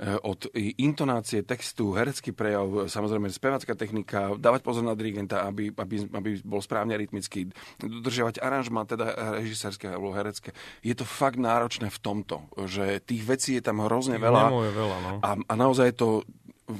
[0.00, 0.48] od
[0.80, 6.64] intonácie textu, herecký prejav, samozrejme spevacká technika, dávať pozor na dirigenta, aby, aby, aby bol
[6.64, 10.56] správne rytmický, dodržiavať aranžma, teda režisérske alebo herecké.
[10.80, 14.48] Je to fakt náročné v tomto, že tých vecí je tam hrozne veľa.
[14.48, 15.12] Je veľa no.
[15.20, 16.08] a, a naozaj je to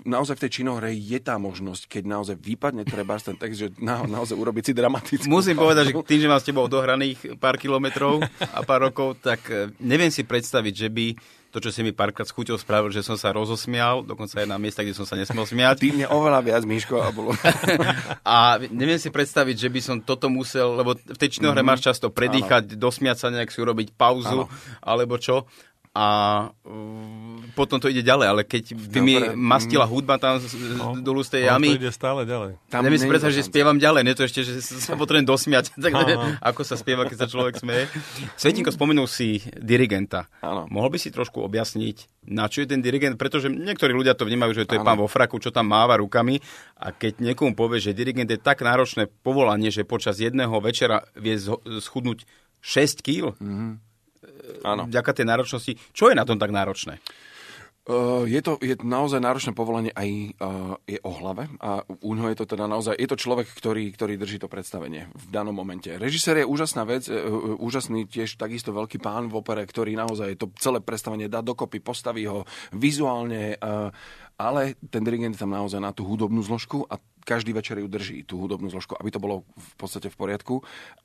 [0.06, 4.06] naozaj v tej činohre je tá možnosť, keď naozaj vypadne treba ten text, že na,
[4.06, 5.26] naozaj urobiť si dramatický.
[5.26, 8.22] Musím povedať, že tým, že mám s tebou dohraných pár kilometrov
[8.56, 11.06] a pár rokov, tak e, neviem si predstaviť, že by
[11.51, 14.57] to, čo si mi párkrát s chuťou spravil, že som sa rozosmial, dokonca aj na
[14.57, 15.83] miesta, kde som sa nesmel smiať.
[15.83, 17.03] Ty mne oveľa viac, Miško.
[17.03, 17.35] A, bolo...
[18.27, 21.67] a neviem si predstaviť, že by som toto musel, lebo v tej činohre mm-hmm.
[21.67, 22.79] máš často predýchať, ano.
[22.79, 24.53] dosmiať sa nejak si urobiť pauzu, ano.
[24.79, 25.51] alebo čo
[25.90, 26.07] a
[26.55, 31.26] uh, potom to ide ďalej, ale keď by mi mastila hudba tam z, no, dolu
[31.26, 31.74] z tej jamy...
[31.74, 32.62] to ide stále ďalej.
[32.70, 35.90] Tam neviem si predstaviť, že spievam ďalej, nie to ešte, že sa potrebujem dosmiať, tak
[35.90, 37.90] neviem, ako sa spieva, keď sa človek smeje.
[38.38, 40.31] Svetinko, spomenul si dirigenta.
[40.46, 40.70] Áno.
[40.70, 43.18] Mohol by si trošku objasniť, na čo je ten dirigent?
[43.18, 46.38] Pretože niektorí ľudia to vnímajú, že to je pán vo fraku, čo tam máva rukami
[46.79, 51.35] a keď niekomu povie, že dirigent je tak náročné povolanie, že počas jedného večera vie
[51.83, 52.22] schudnúť
[52.62, 53.89] 6 kg, mm-hmm
[54.63, 54.87] Áno.
[54.91, 55.73] vďaka tej náročnosti.
[55.95, 56.99] Čo je na tom tak náročné?
[57.91, 62.29] Uh, je to je naozaj náročné povolenie aj uh, je o hlave a u ňoho
[62.29, 65.89] je to teda naozaj, je to človek, ktorý, ktorý drží to predstavenie v danom momente.
[65.89, 67.17] Režisér je úžasná vec, uh,
[67.57, 72.29] úžasný tiež takisto veľký pán v opere, ktorý naozaj to celé predstavenie dá dokopy, postaví
[72.29, 72.45] ho
[72.77, 73.89] vizuálne, uh,
[74.37, 78.43] ale ten dirigent tam naozaj na tú hudobnú zložku a každý večer ju drží, tú
[78.43, 80.55] hudobnú zložku, aby to bolo v podstate v poriadku.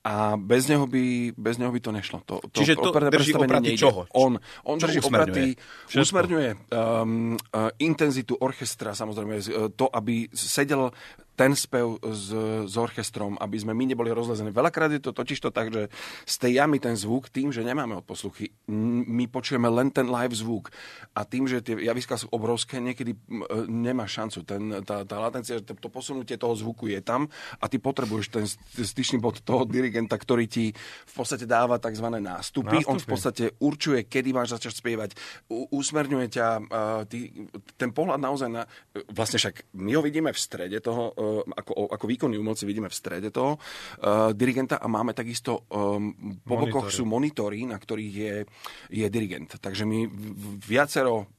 [0.02, 2.26] A bez neho by, bez neho by to nešlo.
[2.26, 4.10] To, to Čiže to drží opraty čoho?
[4.18, 5.54] On, on drží opraty,
[5.94, 9.38] usmerňuje um, uh, intenzitu orchestra, samozrejme,
[9.78, 10.90] to, aby sedel
[11.36, 12.32] ten spev s,
[12.66, 14.56] s orchestrom, aby sme my neboli rozlezení.
[14.56, 15.92] Veľakrát je to totiž to tak, že
[16.24, 20.72] z tej jamy ten zvuk, tým, že nemáme odposluchy, my počujeme len ten live zvuk.
[21.12, 23.20] A tým, že tie javiska sú obrovské, niekedy e,
[23.68, 24.48] nemá šancu.
[24.48, 25.76] Ten, tá, tá latencia, to
[26.16, 27.28] posunutie toho zvuku je tam
[27.60, 28.48] a ty potrebuješ ten
[28.80, 32.08] styčný bod toho dirigenta, ktorý ti v podstate dáva tzv.
[32.08, 32.80] nástupy.
[32.80, 32.88] nástupy.
[32.88, 35.10] On v podstate určuje, kedy máš začať spievať,
[35.52, 36.48] usmerňuje ťa.
[37.12, 37.18] Ty,
[37.76, 38.64] ten pohľad naozaj na...
[39.12, 42.96] Vlastne však my ho vidíme v strede toho Eh, ako, ako výkonný umelci vidíme v
[42.96, 46.12] strede toho uh, dirigenta a máme takisto um,
[46.44, 48.36] po bokoch sú monitory, na ktorých je,
[48.92, 49.50] je dirigent.
[49.58, 50.06] Takže my
[50.60, 51.32] viacero,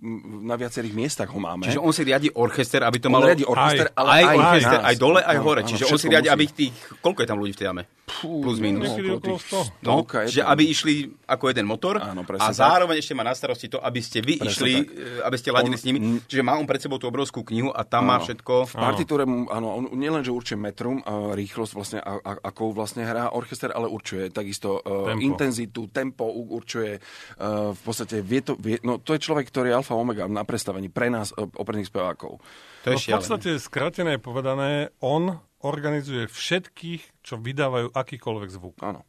[0.43, 1.69] na viacerých miestach ho máme.
[1.69, 3.29] Čiže on si riadi orchester, aby to on malo...
[3.29, 5.61] riadi orchester, aj, ale aj, aj, orchester, aj dole, aj hore.
[5.61, 6.73] Áno, Čiže on si riadi, aby tých...
[7.05, 7.83] Koľko je tam ľudí v tej jame?
[8.07, 8.87] Pú, plus minus.
[8.87, 9.83] No, okolo 100.
[9.83, 13.03] No, že aby išli ako jeden motor Áno, a zároveň tak.
[13.03, 14.87] ešte má na starosti to, aby ste vy presne išli, tak.
[14.95, 15.99] Eh, aby ste ladili on, s nimi.
[16.23, 18.71] Čiže má on pred sebou tú obrovskú knihu a tam áno, má všetko...
[18.71, 23.03] V partitúre, áno, on nielen, že určuje metrum, a rýchlosť vlastne, a, a, ako vlastne
[23.03, 25.27] hrá orchester, ale určuje takisto uh, tempo.
[25.27, 29.79] intenzitu, tempo, určuje uh, v podstate, vie to, vie, no to je človek, ktorý je
[29.83, 32.39] alfa omega na predstavení pre nás, uh, operných spevákov.
[32.87, 38.77] To je no, v podstate skrátené povedané, on organizuje všetkých, čo vydávajú akýkoľvek zvuk.
[38.85, 39.07] Áno.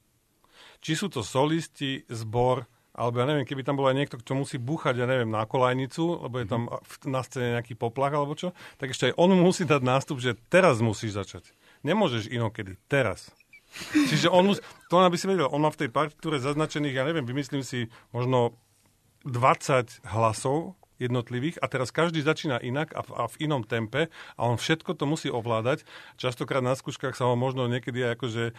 [0.80, 4.58] Či sú to solisti, zbor, alebo ja neviem, keby tam bol aj niekto, kto musí
[4.58, 6.66] búchať, ja neviem, na kolajnicu, lebo je tam
[7.06, 10.82] na scéne nejaký poplach alebo čo, tak ešte aj on musí dať nástup, že teraz
[10.82, 11.54] musíš začať.
[11.86, 13.30] Nemôžeš inokedy, teraz.
[13.94, 17.28] Čiže on musí, to aby si vedel, on má v tej partitúre zaznačených, ja neviem,
[17.28, 18.58] vymyslím si možno
[19.30, 24.42] 20 hlasov jednotlivých a teraz každý začína inak a v, a v inom tempe a
[24.46, 25.86] on všetko to musí ovládať.
[26.18, 28.54] Častokrát na skúškach sa ho možno niekedy aj akože, e,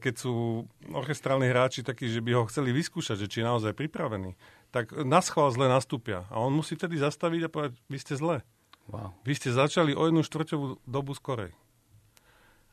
[0.00, 4.36] keď sú orchestrálni hráči takí, že by ho chceli vyskúšať, že či je naozaj pripravený,
[4.70, 6.28] tak na schvál zle nastúpia.
[6.30, 8.46] A on musí tedy zastaviť a povedať, vy ste zle.
[8.90, 9.14] Wow.
[9.22, 11.54] Vy ste začali o jednu štvrťovú dobu skorej.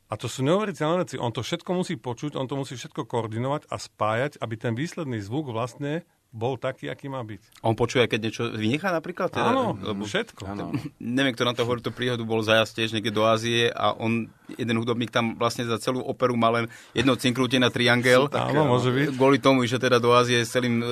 [0.08, 1.20] A to sú neuveriteľné veci.
[1.20, 5.20] On to všetko musí počuť, on to musí všetko koordinovať a spájať, aby ten výsledný
[5.20, 7.64] zvuk vlastne bol taký, aký má byť.
[7.64, 9.32] On počuje, keď niečo vynechá napríklad?
[9.32, 10.44] Teda, Áno, lebo, všetko.
[10.44, 10.76] Áno.
[11.00, 14.28] Neviem, kto na to hovorí, tú príhodu bol zajazd tiež niekde do Ázie a on,
[14.52, 18.28] jeden hudobník tam vlastne za celú operu mal len jedno cinknutie na triangel.
[18.28, 19.16] Áno, môže byť.
[19.16, 20.86] Kvôli tomu, že teda do Ázie s celým e,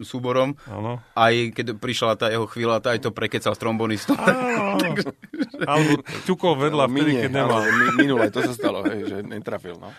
[0.00, 0.56] súborom.
[0.64, 1.04] Áno.
[1.12, 4.16] Aj keď prišla tá jeho chvíľa, tá aj to prekecal s trombonistom.
[5.70, 7.60] Alebo ťukol vedľa vtedy, keď nemal.
[8.00, 9.76] Minule, to sa stalo, hej, že netrafil.
[9.76, 9.92] No.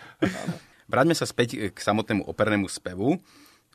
[0.89, 3.21] Vráťme sa späť k samotnému opernému spevu.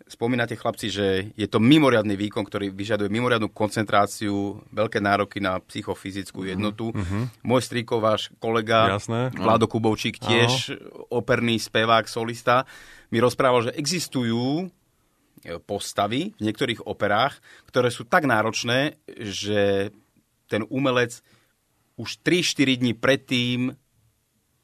[0.05, 6.45] Spomínate, chlapci, že je to mimoriadný výkon, ktorý vyžaduje mimoriadnú koncentráciu, veľké nároky na psychofyzickú
[6.45, 6.93] mhm, jednotu.
[6.93, 7.43] Mm-hmm.
[7.43, 9.33] Môj strýko, váš kolega Jasné.
[9.33, 11.25] Vlado Kubovčík, tiež Aho.
[11.25, 12.69] operný spevák, solista,
[13.09, 14.65] mi rozprával, že existujú e,
[15.65, 19.91] postavy v niektorých operách, ktoré sú tak náročné, že
[20.47, 21.25] ten umelec
[21.97, 23.73] už 3-4 dní predtým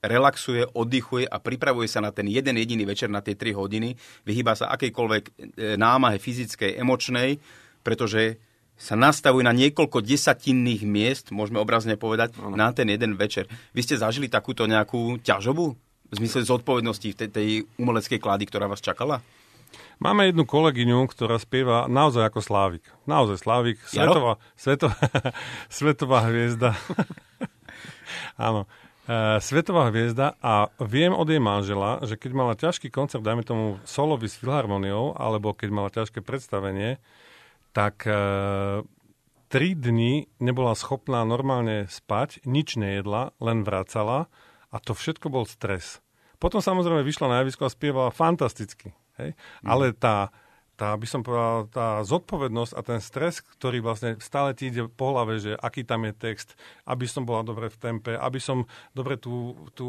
[0.02, 3.94] relaxuje, oddychuje a pripravuje sa na ten jeden jediný večer, na tie 3 hodiny,
[4.26, 5.30] vyhýba sa akejkoľvek e,
[5.78, 7.38] námahe fyzickej, emočnej,
[7.86, 8.42] pretože
[8.74, 12.58] sa nastavuje na niekoľko desatinných miest, môžeme obrazne povedať, ano.
[12.58, 13.46] na ten jeden večer.
[13.70, 15.78] Vy ste zažili takúto nejakú ťažobu?
[16.12, 19.24] V zmysle zodpovednosti v tej, tej umeleckej klády, ktorá vás čakala?
[20.02, 22.84] Máme jednu kolegyňu, ktorá spieva naozaj ako Slávik.
[23.06, 24.98] Naozaj Slávik, svetová, svetová,
[25.78, 26.74] svetová hviezda.
[28.36, 28.66] Áno.
[29.02, 33.82] Uh, svetová hviezda a viem od jej manžela, že keď mala ťažký koncert, dajme tomu
[33.82, 37.02] solový s filharmoniou, alebo keď mala ťažké predstavenie,
[37.74, 38.86] tak uh,
[39.50, 44.30] tri dni nebola schopná normálne spať, nič nejedla, len vracala
[44.70, 45.98] a to všetko bol stres.
[46.38, 48.94] Potom samozrejme vyšla na javisko a spievala fantasticky.
[49.18, 49.34] Hej?
[49.62, 49.66] Mm.
[49.66, 50.30] Ale tá
[50.76, 55.12] tá, by som povedal, tá zodpovednosť a ten stres, ktorý vlastne stále ti ide po
[55.12, 56.56] hlave, že aký tam je text,
[56.88, 58.64] aby som bola dobre v tempe, aby som
[58.96, 59.88] dobre tú, tú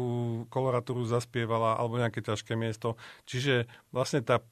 [0.52, 3.00] koloratúru zaspievala alebo nejaké ťažké miesto.
[3.24, 4.44] Čiže vlastne tá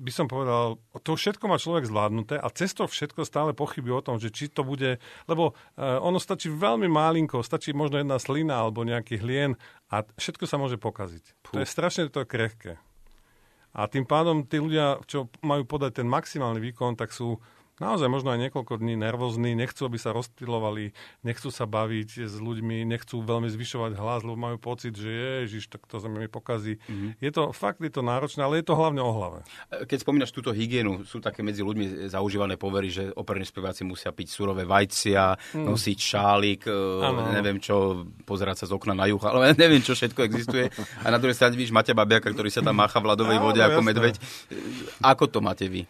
[0.00, 4.00] by som povedal, to všetko má človek zvládnuté a cez to všetko stále pochybí o
[4.00, 4.96] tom, že či to bude,
[5.28, 9.60] lebo uh, ono stačí veľmi malinko, stačí možno jedna slina alebo nejaký hlien
[9.92, 11.24] a všetko sa môže pokaziť.
[11.44, 11.52] Puh.
[11.52, 12.80] To je strašne to krehké.
[13.70, 17.38] A tým pádom tí ľudia, čo majú podať ten maximálny výkon, tak sú
[17.80, 20.92] naozaj možno aj niekoľko dní nervózni, nechcú, aby sa rozptilovali,
[21.24, 25.08] nechcú sa baviť s ľuďmi, nechcú veľmi zvyšovať hlas, lebo majú pocit, že
[25.48, 26.76] ježiš, tak to sa mi pokazí.
[26.76, 27.10] Mm-hmm.
[27.18, 29.40] Je to, fakt je to náročné, ale je to hlavne o hlave.
[29.88, 34.28] Keď spomínaš túto hygienu, sú také medzi ľuďmi zaužívané povery, že operní speváci musia piť
[34.28, 35.64] surové vajcia, mm.
[35.64, 37.32] nosiť šálik, ano.
[37.32, 40.68] neviem čo, pozerať sa z okna na juh, ale neviem, čo všetko existuje.
[41.00, 43.80] A na druhej strane vidíš Maťa Babiaka, ktorý sa tam mácha v ľadovej vode ako
[43.80, 43.88] jasné.
[43.88, 44.14] medveď.
[45.00, 45.88] Ako to máte vy?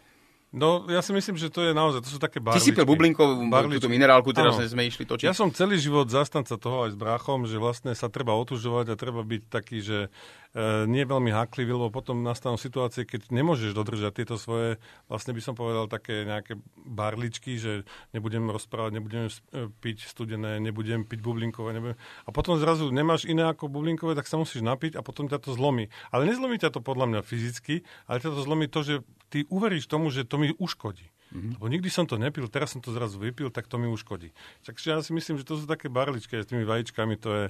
[0.51, 2.59] No, ja si myslím, že to je naozaj, to sú také barličky.
[2.59, 3.39] Ty si pil bublinkov,
[3.71, 4.67] túto minerálku, teraz ano.
[4.67, 5.31] sme išli točiť.
[5.31, 8.95] Ja som celý život zastanca toho aj s bráchom, že vlastne sa treba otužovať a
[8.99, 10.50] treba byť taký, že e,
[10.91, 15.55] nie veľmi háklivý, lebo potom nastanú situácie, keď nemôžeš dodržať tieto svoje, vlastne by som
[15.55, 21.79] povedal, také nejaké barličky, že nebudem rozprávať, nebudem e, piť studené, nebudem piť bublinkové.
[21.79, 21.97] Nebudem...
[22.27, 25.55] A potom zrazu nemáš iné ako bublinkové, tak sa musíš napiť a potom ťa to
[25.55, 25.87] zlomí.
[26.11, 28.95] Ale nezlomí ťa to podľa mňa fyzicky, ale ťa to zlomí to, že
[29.31, 31.07] ty uveríš tomu, že to mi uškodí.
[31.31, 31.63] Mm-hmm.
[31.63, 34.35] Lebo nikdy som to nepil, teraz som to zrazu vypil, tak to mi uškodí.
[34.67, 37.45] Takže ja si myslím, že to sú také barličky s tými vajíčkami, to je,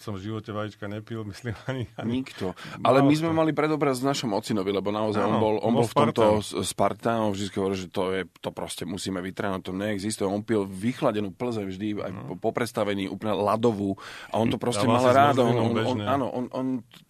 [0.00, 1.84] som v živote vajíčka nepil, myslím ani...
[1.96, 2.52] ani Nikto.
[2.84, 6.44] Ale my sme mali predobraz našom ocinovi, lebo naozaj on bol, on bol v tomto
[6.64, 10.26] Spartan, on vždy hovoril, že to, je, to proste musíme vytrénovať, to neexistuje.
[10.28, 12.20] On pil vychladenú plze vždy, aj no.
[12.36, 13.96] po, po predstavení úplne ľadovú
[14.32, 15.40] a on to proste mal rád.
[15.40, 16.66] On, on, on, áno, on, on,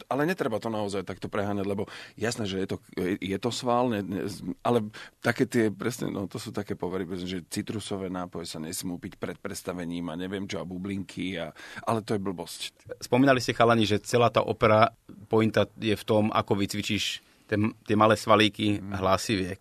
[0.07, 2.77] ale netreba to naozaj takto preháňať, lebo jasné, že je to,
[3.19, 4.27] je to sval, ne, ne,
[4.67, 4.89] ale
[5.23, 9.37] také tie, presne, no to sú také povery, že citrusové nápoje sa nesmú piť pred
[9.39, 11.53] predstavením a neviem čo, a bublinky, a,
[11.85, 12.61] ale to je blbosť.
[13.01, 14.93] Spomínali ste chalani, že celá tá opera,
[15.29, 18.93] pointa je v tom, ako vycvičíš ten, tie malé svalíky mm.
[18.97, 19.61] hlasiviek.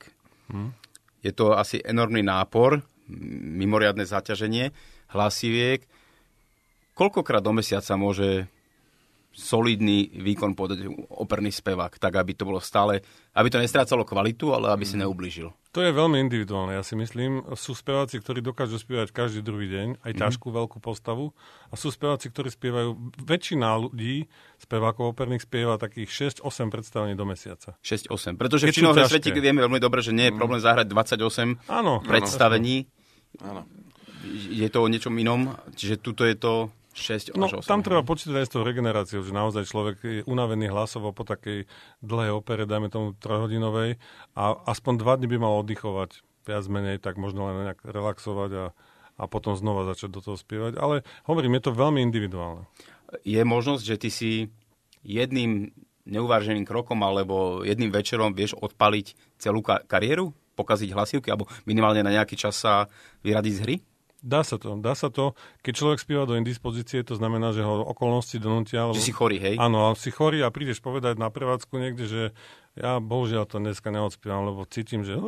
[0.49, 0.71] Mm.
[1.23, 4.71] Je to asi enormný nápor, mimoriadne zaťaženie
[5.11, 5.83] hlasiviek.
[6.93, 8.47] Koľkokrát do mesiaca môže
[9.33, 13.01] solidný výkon podať operný spevák, tak aby to bolo stále,
[13.33, 15.49] aby to nestrácalo kvalitu, ale aby si neublížil.
[15.73, 17.49] To je veľmi individuálne, ja si myslím.
[17.57, 20.19] Sú speváci, ktorí dokážu spievať každý druhý deň, aj mhm.
[20.21, 20.59] ťažkú mm-hmm.
[20.61, 21.33] veľkú postavu.
[21.69, 24.29] A sú speváci, ktorí spievajú, väčšina ľudí,
[24.61, 27.73] spevákov operných, spieva takých 6-8 predstavení do mesiaca.
[27.81, 32.05] 6-8, pretože v činohre svete vieme veľmi dobre, že nie je problém zahrať 28 áno,
[32.05, 32.85] predstavení.
[33.41, 33.65] Áno.
[34.53, 37.65] Je to o niečom inom, čiže tuto je to 6 no, 8.
[37.65, 41.65] Tam treba počítať aj s tou regeneráciou, že naozaj človek je unavený hlasovo po takej
[42.05, 43.97] dlhej opere, dajme tomu trojhodinovej,
[44.37, 48.65] a aspoň dva dny by mal oddychovať viac menej, tak možno len nejak relaxovať a,
[49.17, 50.77] a potom znova začať do toho spievať.
[50.77, 52.69] Ale hovorím, je to veľmi individuálne.
[53.25, 54.31] Je možnosť, že ty si
[55.01, 60.35] jedným neuváženým krokom alebo jedným večerom vieš odpaliť celú kariéru?
[60.53, 62.85] Pokaziť hlasivky alebo minimálne na nejaký čas sa
[63.25, 63.75] vyradiť z hry?
[64.23, 65.35] Dá sa to, dá sa to.
[65.67, 68.87] Keď človek spieva do indispozície, to znamená, že ho okolnosti donútia.
[68.95, 69.55] Že si chorý, hej?
[69.59, 72.21] Áno, si chorý a prídeš povedať na prevádzku niekde, že
[72.79, 75.19] ja bohužiaľ to dneska neodspievam, lebo cítim, že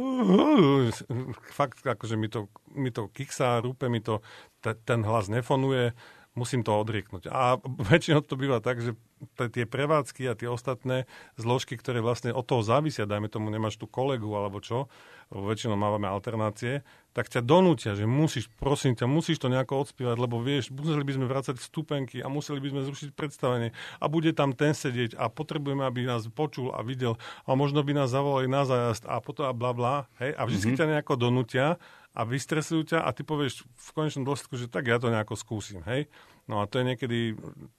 [1.52, 4.24] fakt akože mi to, mi to kiksá, rúpe mi to,
[4.64, 5.92] ten hlas nefonuje,
[6.36, 7.32] musím to odrieknúť.
[7.32, 8.94] A väčšinou to býva tak, že
[9.36, 11.08] tie prevádzky a tie ostatné
[11.40, 14.92] zložky, ktoré vlastne od toho závisia, dajme tomu, nemáš tu kolegu alebo čo,
[15.32, 20.44] väčšinou máme alternácie, tak ťa donútia, že musíš, prosím ťa, musíš to nejako odspievať, lebo
[20.44, 23.72] vieš, museli by sme vrácať vstupenky a museli by sme zrušiť predstavenie
[24.04, 27.16] a bude tam ten sedieť a potrebujeme, aby nás počul a videl
[27.48, 30.76] a možno by nás zavolali na zájazd a potom a bla bla, hej, a vždy
[30.76, 30.78] mm-hmm.
[30.78, 31.80] ťa nejako donútia
[32.16, 35.84] a vystresujú ťa a ty povieš v konečnom dôsledku, že tak ja to nejako skúsim,
[35.84, 36.08] hej.
[36.48, 37.20] No a to je niekedy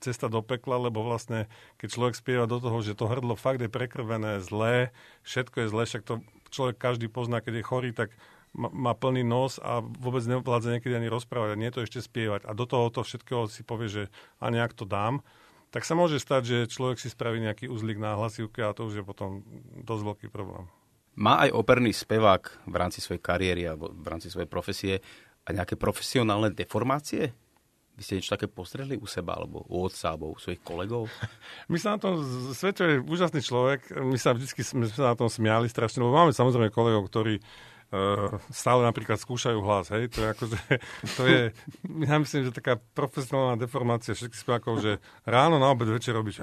[0.02, 1.48] cesta do pekla, lebo vlastne,
[1.80, 4.92] keď človek spieva do toho, že to hrdlo fakt je prekrvené, zlé,
[5.24, 6.14] všetko je zlé, však to
[6.52, 8.12] človek každý pozná, keď je chorý, tak
[8.56, 12.48] má plný nos a vôbec nevládza niekedy ani rozprávať a nie to ešte spievať.
[12.48, 14.02] A do toho to všetkého si povie, že
[14.40, 15.20] a nejak to dám,
[15.70, 19.02] tak sa môže stať, že človek si spraví nejaký uzlík na hlasivke a to už
[19.02, 19.44] je potom
[19.84, 20.72] dosť veľký problém.
[21.16, 24.94] Má aj operný spevák v rámci svojej kariéry alebo v rámci svojej profesie
[25.46, 27.32] a nejaké profesionálne deformácie?
[27.96, 31.08] Vy ste niečo také postrehli u seba, alebo u otca, alebo u svojich kolegov?
[31.72, 32.20] My sa na tom,
[32.52, 36.36] Sveto je úžasný človek, my sa vždy sme sa na tom smiali strašne, lebo máme
[36.36, 37.40] samozrejme kolegov, ktorí
[38.50, 40.58] stále napríklad skúšajú hlas, hej, to je akože,
[41.14, 41.42] to je,
[42.02, 46.42] ja myslím, že taká profesionálna deformácia všetkých spevákov, že ráno na obed večer robíš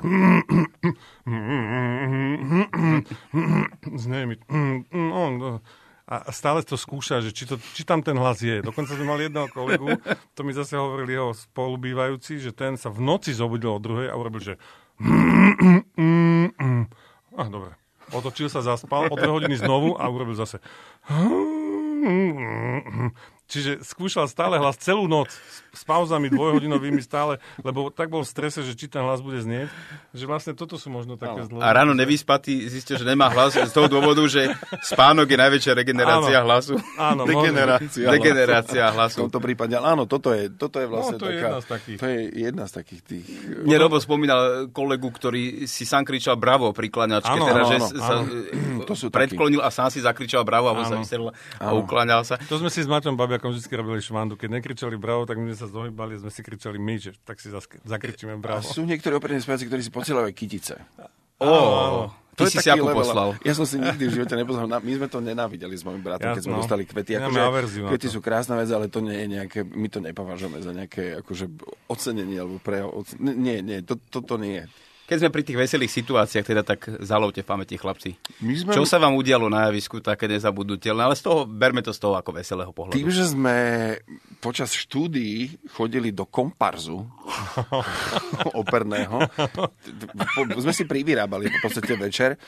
[4.95, 5.59] no,
[6.03, 8.59] a stále to skúša, že či, to, či tam ten hlas je.
[8.59, 9.99] Dokonca sme mali jedného kolegu,
[10.35, 14.15] to mi zase hovorili jeho spolubývajúci, že ten sa v noci zobudil o druhej a
[14.19, 14.55] urobil, že
[17.33, 17.82] a dobre.
[18.13, 20.61] Otočil sa, zaspal, o dve hodiny znovu a urobil zase
[23.53, 25.29] Čiže skúšal stále hlas celú noc
[25.73, 29.69] s pauzami dvojhodinovými stále, lebo tak bol v strese, že či ten hlas bude znieť,
[30.09, 31.61] že vlastne toto sú možno také zlo.
[31.61, 34.49] A ráno nevyspatý zistil, že nemá hlas z toho dôvodu, že
[34.81, 36.73] spánok je najväčšia regenerácia áno, hlasu.
[36.97, 39.17] Áno, degenerácia, degenerácia hlasu.
[39.21, 41.67] V tomto prípade, áno, toto je, toto je vlastne no, to taká, je jedna z
[41.69, 41.97] takých.
[41.97, 43.25] To je jedna z takých tých...
[43.69, 44.41] Mne Robo spomínal
[44.73, 48.83] kolegu, ktorý si sám kričal bravo pri klaňačke, áno, teda, áno, že áno, sa áno.
[48.89, 49.69] To sú predklonil takí.
[49.69, 52.37] a sám si zakričal bravo a on sa vystrelil a ukláňal sa.
[52.49, 53.13] To sme si s Maťom
[53.43, 54.33] Babiakom vždy robili švandu.
[54.39, 57.51] Keď nekričali bravo, tak my sme sa zohybali, sme si kričali my, že tak si
[57.83, 58.63] zakričíme bravo.
[58.63, 60.79] A sú niektorí operní speváci, ktorí si posielajú aj kytice.
[61.43, 62.07] Ó, oh,
[62.39, 63.35] to si si ako poslal.
[63.43, 64.71] Ja som si nikdy v živote neposlal.
[64.71, 66.37] My sme to nenávideli s mojim bratom, Jasno.
[66.39, 67.11] keď sme dostali kvety.
[67.19, 71.19] Akože, kvety sú krásna vec, ale to nie je nejaké, my to nepovažujeme za nejaké
[71.19, 71.51] akože,
[71.91, 72.79] ocenenie alebo pre...
[73.19, 74.65] Nie, nie, to, to, to nie je.
[75.03, 78.15] Keď sme pri tých veselých situáciách, teda tak zalovte v pamäti, chlapci.
[78.39, 78.71] My sme...
[78.71, 81.03] Čo sa vám udialo na javisku také nezabudnutelné?
[81.03, 82.95] Ale z toho, berme to z toho ako veselého pohľadu.
[82.95, 83.55] Tým, že sme
[84.39, 87.03] počas štúdií chodili do komparzu
[88.63, 89.27] operného,
[90.63, 92.39] sme si privyrábali v podstate večer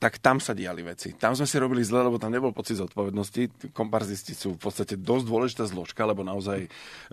[0.00, 1.12] tak tam sa diali veci.
[1.12, 3.68] Tam sme si robili zle, lebo tam nebol pocit zodpovednosti.
[3.76, 6.68] Komparzisti sú v podstate dosť dôležitá zložka, lebo naozaj e,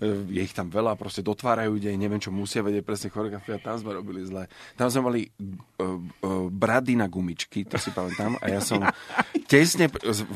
[0.08, 3.91] je ich tam veľa, proste dotvárajú ide, neviem čo musia vedieť presne choreografia, tam sme
[3.91, 4.47] robili zle.
[4.80, 8.80] Tam sme mali uh, uh, brady na gumičky, to si pamätám, a ja som
[9.47, 9.88] tesne,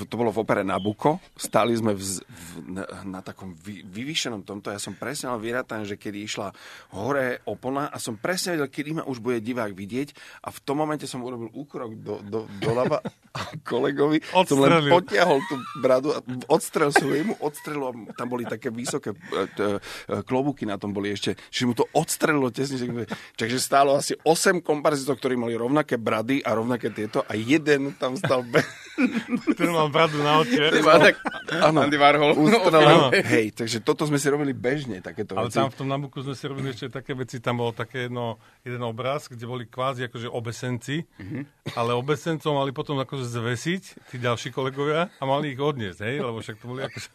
[0.08, 4.72] to bolo v opere Nabuko, stáli sme v, v, na, na takom vy, vyvýšenom tomto,
[4.72, 6.56] ja som presne mal vyrátané, že kedy išla
[6.96, 10.16] hore opona a som presne vedel, kedy ma už bude divák vidieť.
[10.48, 13.04] A v tom momente som urobil úkrok do, do doľava
[13.40, 14.48] a kolegovi Odstrelil.
[14.48, 19.44] som len potiahol tú bradu a odstrel som mu odstrelil, tam boli také vysoké e,
[19.60, 22.80] e, klobúky na tom boli ešte, že mu to odstrelilo tesne,
[23.36, 28.16] takže stálo asi 8 komparzitov, ktorí mali rovnaké brady a rovnaké tieto a jeden tam
[28.16, 28.64] stal be-
[29.56, 30.58] Ktorý mal bradu na oči.
[30.58, 31.16] Iba tak
[31.52, 31.84] Áno.
[31.84, 32.32] Andy Warhol.
[32.38, 33.20] Ustrelené.
[33.28, 35.60] Hej, takže toto sme si robili bežne, takéto Ale veci.
[35.60, 38.80] tam v tom Nabuku sme si robili ešte také veci, tam bolo také jedno, jeden
[38.88, 41.04] obraz, kde boli kvázi akože obesenci,
[41.76, 46.40] ale obesencov mali potom akože zvesiť tí ďalší kolegovia a mali ich odniesť, hej, lebo
[46.40, 47.08] však to boli akože...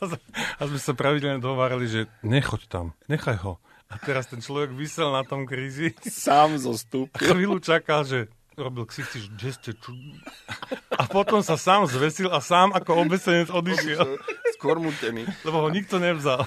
[0.58, 3.58] a sme sa pravidelne dohovárali, že nechoď tam, nechaj ho.
[3.90, 7.26] A teraz ten človek vysel na tom kríži Sám a zostúpil.
[7.26, 8.30] chvíľu čakal, že
[8.60, 9.96] robil ksichty, že ste tu?
[10.92, 14.20] A potom sa sám zvesil a sám ako obesenec odišiel,
[14.60, 15.24] Skormutený.
[15.46, 16.44] lebo ho nikto nevzal.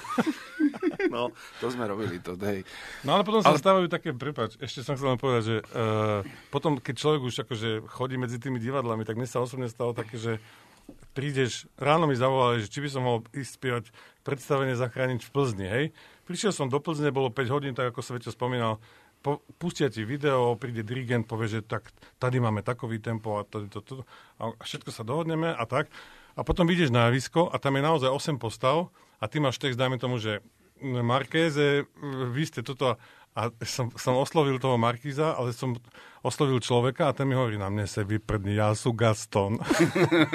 [1.10, 1.30] No,
[1.62, 2.66] to sme robili, to hej.
[3.06, 6.80] No ale potom sa stávajú také, prepač, ešte som chcel len povedať, že uh, potom,
[6.80, 10.32] keď človek už akože chodí medzi tými divadlami, tak mne sa osobne stalo také, že
[11.14, 13.84] prídeš, ráno mi zavolali, že či by som mohol ísť spievať
[14.26, 15.84] predstavenie zachrániť v Plzni, hej.
[16.24, 18.80] Prišiel som do Plzne, bolo 5 hodín, tak ako Sveto spomínal,
[19.24, 21.88] po, pustia ti video, príde dirigent, povie, že tak
[22.20, 23.94] tady máme takový tempo a tady to, to,
[24.36, 25.88] a všetko sa dohodneme a tak.
[26.36, 29.80] A potom ideš na javisko a tam je naozaj 8 postav a ty máš text,
[29.80, 30.44] dajme tomu, že
[30.84, 31.88] Markéze,
[32.34, 33.00] vy ste toto
[33.34, 35.74] a som, som oslovil toho Markíza, ale som
[36.24, 39.60] oslovil človeka a ten mi hovorí, na mne sa vyprdni, ja sú Gaston.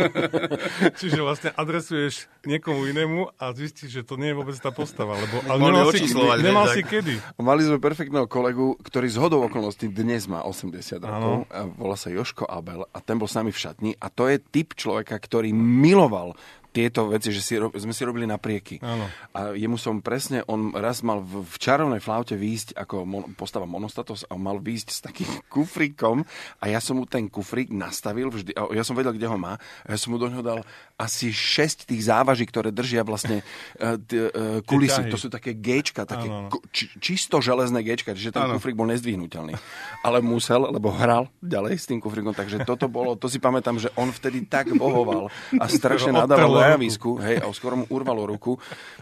[0.99, 5.17] Čiže vlastne adresuješ niekomu inému a zistíš, že to nie je vôbec tá postava.
[5.17, 6.05] Lebo, ale nemal, si,
[6.45, 6.91] nemal si tak.
[6.93, 7.15] kedy.
[7.41, 11.49] Mali sme perfektného kolegu, ktorý z hodou okolností dnes má 80 rokov.
[11.49, 14.37] A volá sa Joško Abel a ten bol s nami v šatni a to je
[14.37, 16.37] typ človeka, ktorý miloval
[16.69, 18.77] tieto veci, že si, sme si robili naprieky.
[18.85, 19.09] Áno.
[19.33, 23.65] A jemu som presne, on raz mal v, v čarovnej flaute výjsť ako mon, postava
[23.65, 26.21] Monostatos a mal výjsť s takým kufrikom
[26.61, 29.57] a ja som mu ten kufrik nastavil vždy, a ja som vedel, kde ho má
[29.57, 30.61] a ja som mu do neho dal
[30.99, 33.41] asi 6 tých závaží, ktoré držia vlastne
[33.79, 35.07] uh, t, uh, kulisy.
[35.09, 36.59] To sú také géčka, také Áno, áno.
[36.69, 38.59] či, čisto železné géčka, čiže ten Áno.
[38.59, 39.55] kufrik bol nezdvihnutelný.
[40.03, 43.89] Ale musel, lebo hral ďalej s tým kufrikom, takže toto bolo, to si pamätám, že
[43.95, 48.59] on vtedy tak bohoval a strašne nadával na javisku, hej, a skoro mu urvalo ruku.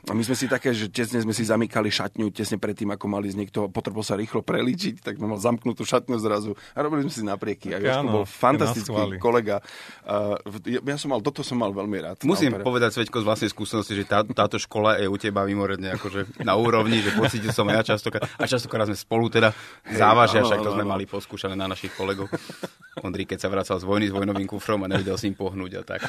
[0.07, 3.27] A my sme si také, že tesne sme si zamykali šatňu, tesne predtým, ako mali
[3.27, 7.21] z niekto, potreboval sa rýchlo prelíčiť, tak mal zamknutú šatňu zrazu a robili sme si
[7.25, 7.75] naprieky.
[7.75, 9.59] A áno, bol fantastický kolega.
[10.07, 12.17] A ja, som mal, toto som mal veľmi rád.
[12.23, 16.41] Musím povedať, Sveďko, z vlastnej skúsenosti, že tá, táto škola je u teba mimoriadne akože
[16.45, 18.25] na úrovni, že pocítil som ja častokrát.
[18.39, 19.51] A častokrát sme spolu teda
[19.91, 22.29] závažia, však to sme mali poskúšané na našich kolegov.
[23.05, 25.81] Ondri, keď sa vracal z vojny s vojnovým kufrom a nevedel si im pohnúť a
[25.85, 26.01] tak.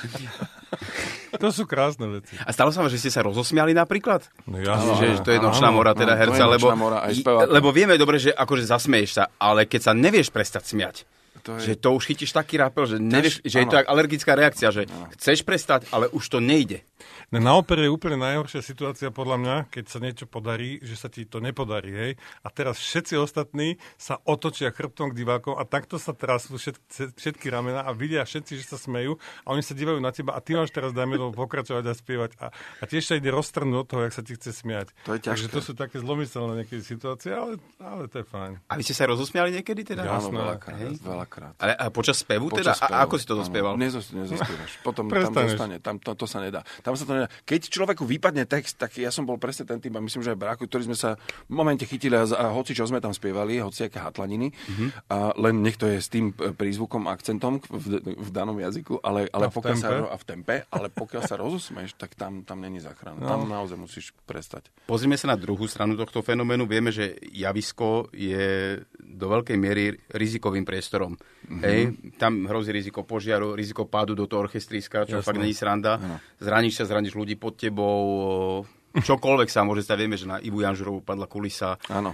[1.43, 2.35] To sú krásne veci.
[2.39, 4.27] A stalo sa vám, že ste sa rozosmiali napríklad?
[4.45, 4.93] No Že, jasne.
[5.13, 7.49] že to je nočná Áno, mora teda áno, herca, lebo, nočná mora aj speváka.
[7.49, 10.97] lebo vieme dobre, že akože zasmieješ sa, ale keď sa nevieš prestať smiať,
[11.39, 13.87] To je- že to už chytíš taký rapel, že, nevieš, že je to áno.
[13.89, 14.85] alergická reakcia, že
[15.15, 16.83] chceš prestať, ale už to nejde.
[17.29, 21.29] Na opere je úplne najhoršia situácia podľa mňa, keď sa niečo podarí, že sa ti
[21.29, 22.13] to nepodarí, hej.
[22.41, 27.47] A teraz všetci ostatní sa otočia chrbtom k divákom a takto sa trasú všetky, všetky
[27.53, 30.57] ramena a vidia všetci, že sa smejú a oni sa dívajú na teba a ty
[30.57, 32.49] máš teraz, dajme to, pokračovať a spievať a,
[32.81, 34.89] a tiež sa ide roztrhnúť od toho, jak sa ti chce smiať.
[35.05, 35.53] To je Takže ťažké.
[35.53, 38.57] to sú také zlomyselné niekedy situácie, ale, ale to je fajn.
[38.65, 40.09] A vy ste sa rozosmiali niekedy teda?
[40.09, 40.33] Áno, Jasné.
[40.33, 40.93] veľakrát, Hej.
[41.05, 41.53] veľakrát.
[41.61, 42.73] Ale a počas spevu teda?
[42.73, 43.77] Počas A, a spevu, ako si to dospieval?
[43.77, 44.81] Nezos, nezospievaš.
[44.81, 45.77] Potom tam zostane.
[45.85, 46.65] Tam, to, to sa nedá.
[46.81, 47.29] Tam sa to nedá.
[47.43, 50.39] Keď človeku vypadne text, tak ja som bol presne ten typ, a myslím, že aj
[50.39, 53.87] Bráku, ktorý sme sa v momente chytili a, a hoci čo sme tam spievali, hoci
[53.87, 54.87] aké hatlaniny, Mhm.
[55.09, 59.27] a len nech to je s tým e, prízvukom, akcentom v, v danom jazyku, ale,
[59.29, 60.07] ale A pokiaľ sa, tempe?
[60.07, 63.19] a v tempe, ale pokiaľ sa rozosmeš, tak tam, tam není záchrana.
[63.19, 63.27] No.
[63.27, 64.69] Tam naozaj musíš prestať.
[64.85, 66.65] Pozrime sa na druhú stranu tohto fenoménu.
[66.65, 71.17] Vieme, že javisko je do veľkej miery rizikovým priestorom.
[71.49, 71.65] Mm-hmm.
[71.65, 71.81] Hej,
[72.21, 75.27] tam hrozí riziko požiaru, riziko pádu do toho orchestriska, čo Jasné.
[75.27, 75.97] fakt není sranda.
[76.37, 79.97] Zraníš sa, zraníš ľudí pod tebou, o, čokoľvek sa môže stať.
[79.97, 81.81] Vieme, že na Ivu Janžurovu padla kulisa.
[81.89, 82.13] Áno.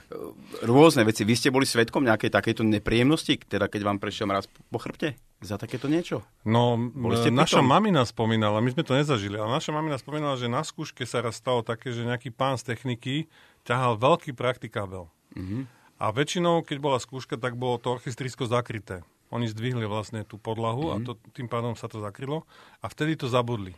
[0.62, 1.26] Rôzne veci.
[1.26, 5.18] Vy ste boli svetkom nejakej takejto nepríjemnosti, teda keď vám prešiel mraz po chrbte?
[5.44, 6.24] Za takéto niečo?
[6.46, 10.48] No, Boli ste naša mamina spomínala, my sme to nezažili, ale naša mamina spomínala, že
[10.48, 13.28] na skúške sa raz stalo také, že nejaký pán z techniky
[13.68, 15.12] ťahal veľký praktikábel.
[15.36, 15.62] Mm-hmm.
[16.00, 19.04] A väčšinou, keď bola skúška, tak bolo to orchestrisko zakryté.
[19.34, 21.02] Oni zdvihli vlastne tú podlahu mm-hmm.
[21.02, 22.46] a to, tým pádom sa to zakrylo
[22.78, 23.74] a vtedy to zabudli.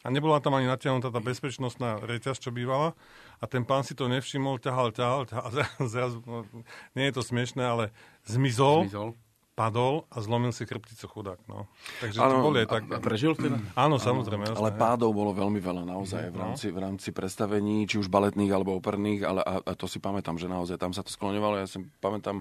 [0.00, 2.96] A nebola tam ani natiahnutá tá bezpečnostná reťaz, čo bývala.
[3.36, 6.48] A ten pán si to nevšimol, ťahal, ťahal, ťahal a zrazu, no,
[6.96, 7.84] nie je to smiešné, ale
[8.24, 9.12] zmizol, Zmizol.
[9.52, 11.36] padol a zlomil si chrbticu chudák.
[11.44, 11.68] No.
[12.00, 12.82] Takže to Áno, boli aj tak.
[12.88, 13.60] A prežil teda?
[13.76, 14.48] Áno, samozrejme.
[14.48, 18.56] Jasné, Ale pádov bolo veľmi veľa naozaj v rámci, v rámci predstavení, či už baletných
[18.56, 21.60] alebo operných, ale a, a to si pamätám, že naozaj tam sa to skloňovalo.
[21.60, 22.40] Ja si pamätám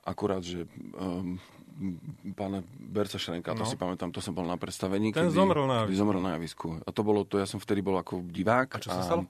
[0.00, 0.64] akurát, že
[0.96, 1.36] um,
[2.32, 3.68] pána Berca Šrenka, to No.
[3.68, 5.12] si pamätám, to som bol na predstavení.
[5.12, 6.00] Ten zomrel na kedy javisku.
[6.00, 6.68] zomrel na javisku.
[6.80, 8.68] A to bolo, to ja som vtedy bol ako divák.
[8.72, 9.28] A čo sa stalo?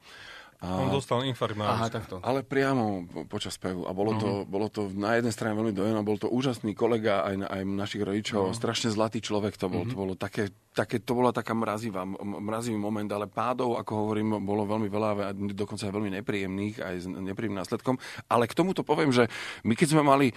[0.64, 0.88] A...
[0.88, 2.16] On dostal infarkt na Aha, takto.
[2.24, 3.84] Ale priamo počas spevu.
[3.84, 4.22] A bolo, uh-huh.
[4.22, 8.00] to, bolo to na jednej strane veľmi dojemné, bol to úžasný kolega aj, aj našich
[8.00, 8.56] rodičov, uh-huh.
[8.56, 9.84] strašne zlatý človek to bol.
[9.84, 9.92] Uh-huh.
[9.92, 14.64] To bolo také, také, to bola taká mrazivá, mrazivý moment, ale pádov, ako hovorím, bolo
[14.64, 18.00] veľmi veľa a dokonca aj veľmi nepríjemných, aj s nepríjemným následkom.
[18.28, 19.28] Ale k tomuto poviem, že
[19.64, 20.34] my keď sme mali e,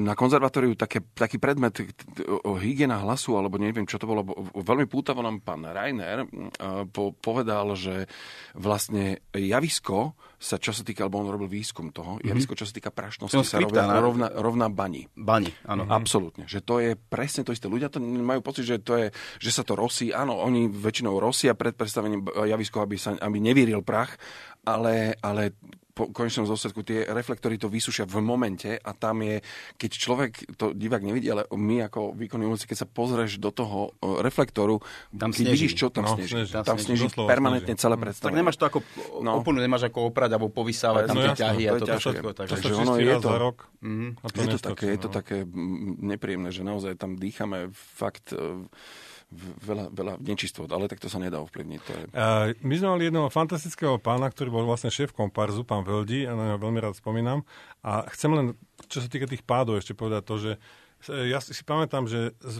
[0.00, 1.76] na konzervatóriu také, taký predmet
[2.44, 4.24] o hygiena hlasu, alebo neviem, čo to bolo,
[4.56, 6.26] veľmi pútavo nám pán Rainer e,
[6.88, 8.08] po, povedal, že
[8.56, 12.28] vlastne javisko sa, čo sa týka, alebo on robil výskum toho, mm-hmm.
[12.32, 15.04] javisko, čo sa týka prašnosti, sa rovná, rovná, rovná bani.
[15.12, 15.84] Bani, áno.
[15.84, 15.98] Mm-hmm.
[16.00, 16.44] Absolútne.
[16.48, 17.68] Že to je presne to isté.
[17.68, 19.06] Ľudia to majú pocit, že, to je,
[19.36, 20.16] že sa to rosí.
[20.16, 24.16] Áno, oni väčšinou rosia pred predstavením javisko, aby, sa, aby nevíril prach,
[24.64, 25.56] ale, ale
[25.90, 29.42] po konečnom dôsledku tie reflektory to vysušia v momente a tam je,
[29.76, 33.94] keď človek, to divák nevidí, ale my ako výkonní umelci, keď sa pozrieš do toho
[34.00, 34.80] reflektoru,
[35.14, 35.54] tam keď sneží.
[35.54, 36.34] vidíš, čo tam no, sneží.
[36.50, 37.82] Tam, tam sneží, sneží permanentne sneží.
[37.82, 38.02] celé mm.
[38.02, 38.34] predstavenie.
[38.34, 38.78] Tak nemáš to ako
[39.20, 39.30] no.
[39.42, 42.28] oponu, nemáš ako oprať alebo povysávať tam no, tie ťahy a to, to všetko.
[42.34, 43.56] Takže, takže ono je to, rok.
[43.82, 45.14] Mm, a to je, to také, je to no.
[45.14, 45.36] také
[46.00, 48.32] nepríjemné, že naozaj tam dýchame fakt
[49.38, 51.80] veľa, veľa nečistot, ale tak to sa nedá ovplyvniť.
[51.86, 52.02] To je...
[52.10, 56.34] Uh, my sme mali jedného fantastického pána, ktorý bol vlastne šéf komparzu, pán Veldi, a
[56.34, 57.46] na neho veľmi rád spomínam.
[57.86, 58.46] A chcem len,
[58.90, 60.52] čo sa týka tých pádov, ešte povedať to, že
[61.08, 62.58] ja si, pamätám, že z,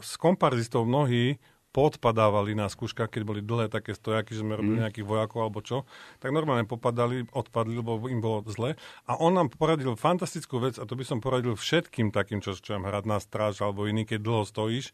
[0.00, 1.36] z komparzistov mnohí
[1.72, 4.82] podpadávali na skúškach, keď boli dlhé také stojaky, že sme robili mm.
[4.86, 5.88] nejakých vojakov alebo čo,
[6.20, 8.76] tak normálne popadali, odpadli, lebo im bolo zle.
[9.08, 12.76] A on nám poradil fantastickú vec, a to by som poradil všetkým takým, čo čo
[12.76, 14.92] hradná stráž alebo iný, keď dlho stojíš,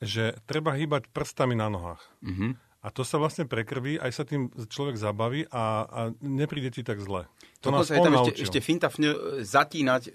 [0.00, 2.02] že treba hýbať prstami na nohách.
[2.22, 2.50] Mm-hmm.
[2.86, 7.02] A to sa vlastne prekrví, aj sa tým človek zabaví a, a nepríde ti tak
[7.02, 7.26] zle.
[7.66, 9.10] To nás je tam ešte, ešte finta v
[9.42, 10.10] zatínať e,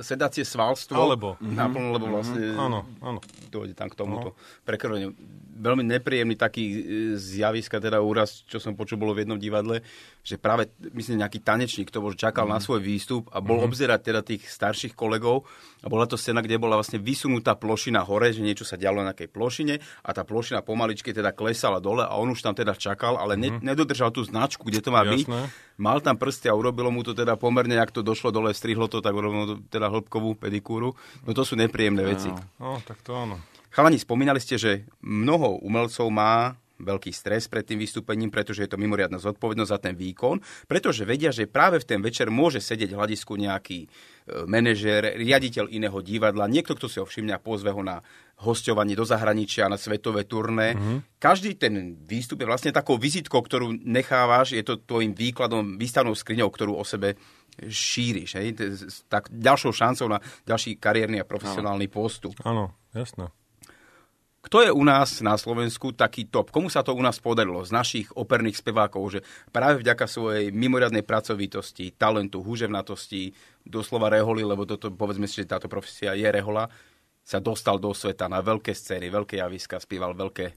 [0.00, 0.96] sedacie svalstvo.
[0.96, 1.36] Alebo.
[1.44, 2.12] Naplno, lebo mhm.
[2.16, 2.64] vlastne mm-hmm.
[2.64, 3.20] áno, áno.
[3.52, 4.38] dojde tam k tomuto no.
[4.64, 5.12] prekrveniu.
[5.54, 6.76] Veľmi nepríjemný taký e,
[7.14, 9.86] zjaviska, teda úraz, čo som počul, bolo v jednom divadle,
[10.26, 12.58] že práve, myslím, nejaký tanečník, to bol, čakal mm-hmm.
[12.58, 13.68] na svoj výstup a bol mm-hmm.
[13.70, 15.46] obzerať teda tých starších kolegov
[15.84, 19.14] a bola to scéna, kde bola vlastne vysunutá plošina hore, že niečo sa dialo na
[19.14, 23.14] nejakej plošine a tá plošina pomaličky teda klesala dole a on už tam teda čakal,
[23.14, 25.14] ale ne, nedodržal tú značku, kde to má Jasné.
[25.14, 25.24] byť.
[25.78, 28.98] Mal tam prsty a urobilo mu to teda pomerne, ak to došlo dole, strihlo to,
[28.98, 30.96] tak urobilo teda hĺbkovú pedikúru.
[31.22, 32.32] No to sú nepríjemné veci.
[32.58, 33.53] No, tak to áno.
[33.74, 38.78] Chalani, spomínali ste, že mnoho umelcov má veľký stres pred tým vystúpením, pretože je to
[38.78, 40.38] mimoriadna zodpovednosť za ten výkon,
[40.70, 43.88] pretože vedia, že práve v ten večer môže sedieť v hľadisku nejaký e,
[44.46, 47.98] manažér, riaditeľ iného divadla, niekto, kto si ho všimne a pozve ho na
[48.46, 50.74] hostovanie do zahraničia, na svetové turné.
[50.74, 51.18] Mm-hmm.
[51.18, 56.50] Každý ten výstup je vlastne takou vizitkou, ktorú nechávaš, je to tvojim výkladom, výstavnou skriňou,
[56.50, 57.14] ktorú o sebe
[57.58, 58.38] šíriš.
[58.38, 58.46] Hej?
[59.06, 62.34] Tak ďalšou šancou na ďalší kariérny a profesionálny postup.
[62.42, 63.30] Áno, jasné.
[64.44, 66.52] Kto je u nás na Slovensku taký top?
[66.52, 71.00] Komu sa to u nás podarilo z našich operných spevákov, že práve vďaka svojej mimoriadnej
[71.00, 73.32] pracovitosti, talentu, húževnatosti,
[73.64, 76.68] doslova reholi, lebo toto, povedzme si, že táto profesia je rehola,
[77.24, 80.52] sa dostal do sveta na veľké scény, veľké javiska, spieval veľké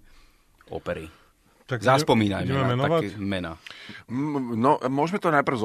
[0.75, 1.26] opery.
[1.67, 3.59] Tak Zaspomínajme na také mena.
[4.07, 5.59] No, môžeme to najprv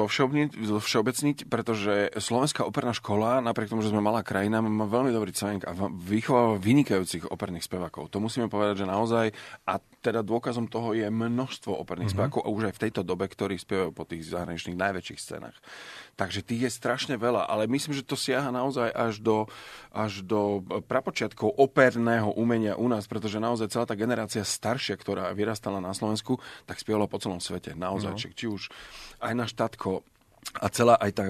[0.51, 5.63] zovšeobecniť, pretože Slovenská operná škola, napriek tomu, že sme malá krajina, má veľmi dobrý cvenk
[5.63, 8.11] a vychováva vynikajúcich operných spevákov.
[8.11, 9.31] To musíme povedať, že naozaj,
[9.63, 12.19] a teda dôkazom toho je množstvo operných mm-hmm.
[12.19, 15.55] spevákov, a už aj v tejto dobe, ktorí spievajú po tých zahraničných najväčších scénach.
[16.19, 19.47] Takže tých je strašne veľa, ale myslím, že to siaha naozaj až do,
[19.89, 25.79] až do prapočiatkov operného umenia u nás, pretože naozaj celá tá generácia staršia, ktorá vyrastala
[25.81, 27.73] na Slovensku, tak spievala po celom svete.
[27.73, 28.19] Naozaj, no.
[28.19, 28.69] či, už
[29.23, 30.05] aj náš tatko,
[30.59, 31.27] a celá aj tak,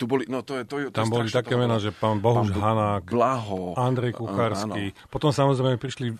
[0.00, 2.72] tu boli, no to je, to je Tam boli také mená, že pán Bohuž pán
[2.80, 4.96] Hanák, Blaho, Andrej Kuchársky.
[4.96, 5.08] Áno.
[5.12, 6.16] Potom samozrejme prišli,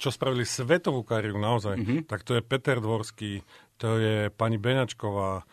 [0.00, 2.00] čo spravili svetovú kariéru naozaj, mm-hmm.
[2.08, 3.44] tak to je Peter Dvorský,
[3.76, 5.44] to je pani Beňačková,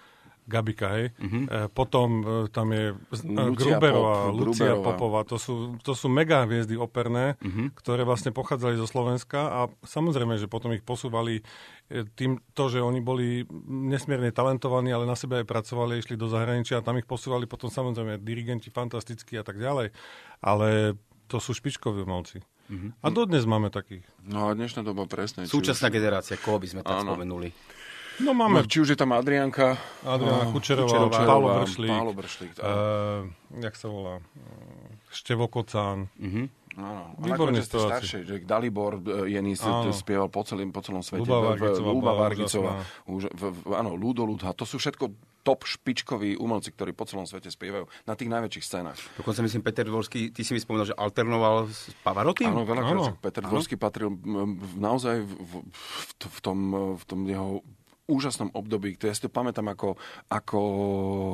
[0.49, 1.13] Gabika, hej.
[1.15, 1.43] Uh-huh.
[1.45, 4.85] E, potom e, tam je Lucia Gruberová, Pop, Lucia Gruberová.
[4.93, 5.21] Popová.
[5.29, 7.69] To sú, to sú mega hviezdy operné, uh-huh.
[7.77, 11.45] ktoré vlastne pochádzali zo Slovenska a samozrejme, že potom ich posúvali
[11.87, 16.25] e, tým to, že oni boli nesmierne talentovaní, ale na sebe aj pracovali, išli do
[16.25, 19.93] zahraničia a tam ich posúvali potom samozrejme dirigenti fantastickí a tak ďalej.
[20.41, 20.97] Ale
[21.29, 22.41] to sú špičkoví umelci.
[22.71, 22.91] Uh-huh.
[23.03, 24.03] A dodnes máme takých.
[24.23, 25.43] No a dnešná doba presne.
[25.43, 25.95] Súčasná už...
[25.95, 27.51] generácia, koho by sme tak spomenuli?
[28.21, 28.61] No máme.
[28.61, 29.75] No, či už je tam Adrianka.
[30.05, 31.91] Adriana no, Kučerová, Kučerová Pálo Bršlík.
[31.91, 32.51] Pálo Bršlík.
[32.61, 33.27] Uh,
[33.59, 34.13] jak sa volá?
[35.11, 36.07] Števo Kocán.
[36.15, 36.45] Uh-huh.
[36.79, 39.59] Áno, výborne staršie, že Dalibor e, Jenis
[39.91, 41.27] spieval po, celým, po celom svete.
[41.27, 42.79] Luba Vargicová.
[43.75, 44.55] Áno, Ludo Ludha.
[44.55, 45.11] To sú všetko
[45.43, 48.95] top špičkoví umelci, ktorí po celom svete spievajú na tých najväčších scénach.
[49.19, 52.47] Dokonca myslím, Peter Dvorský, ty si mi spomínal, že alternoval s Pavarotým?
[52.47, 53.19] Áno, veľakrát.
[53.19, 54.13] Peter Dvorský patril
[54.79, 55.53] naozaj v, v,
[56.23, 56.59] v, tom,
[56.95, 57.65] v tom jeho
[58.09, 59.95] úžasnom období, to ja si to pamätám ako,
[60.27, 60.61] ako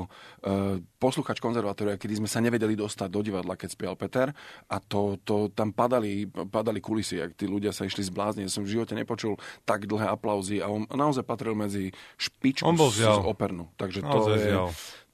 [0.05, 4.30] uh, posluchač konzervatória, kedy sme sa nevedeli dostať do divadla, keď spial Peter
[4.68, 8.45] a to, to tam padali, padali kulisy, ak tí ľudia sa išli zblázniť.
[8.45, 12.78] Ja som v živote nepočul tak dlhé aplauzy a on naozaj patril medzi špičku on
[12.78, 13.72] bol z, z opernú.
[13.80, 14.53] Takže to Naozaj je.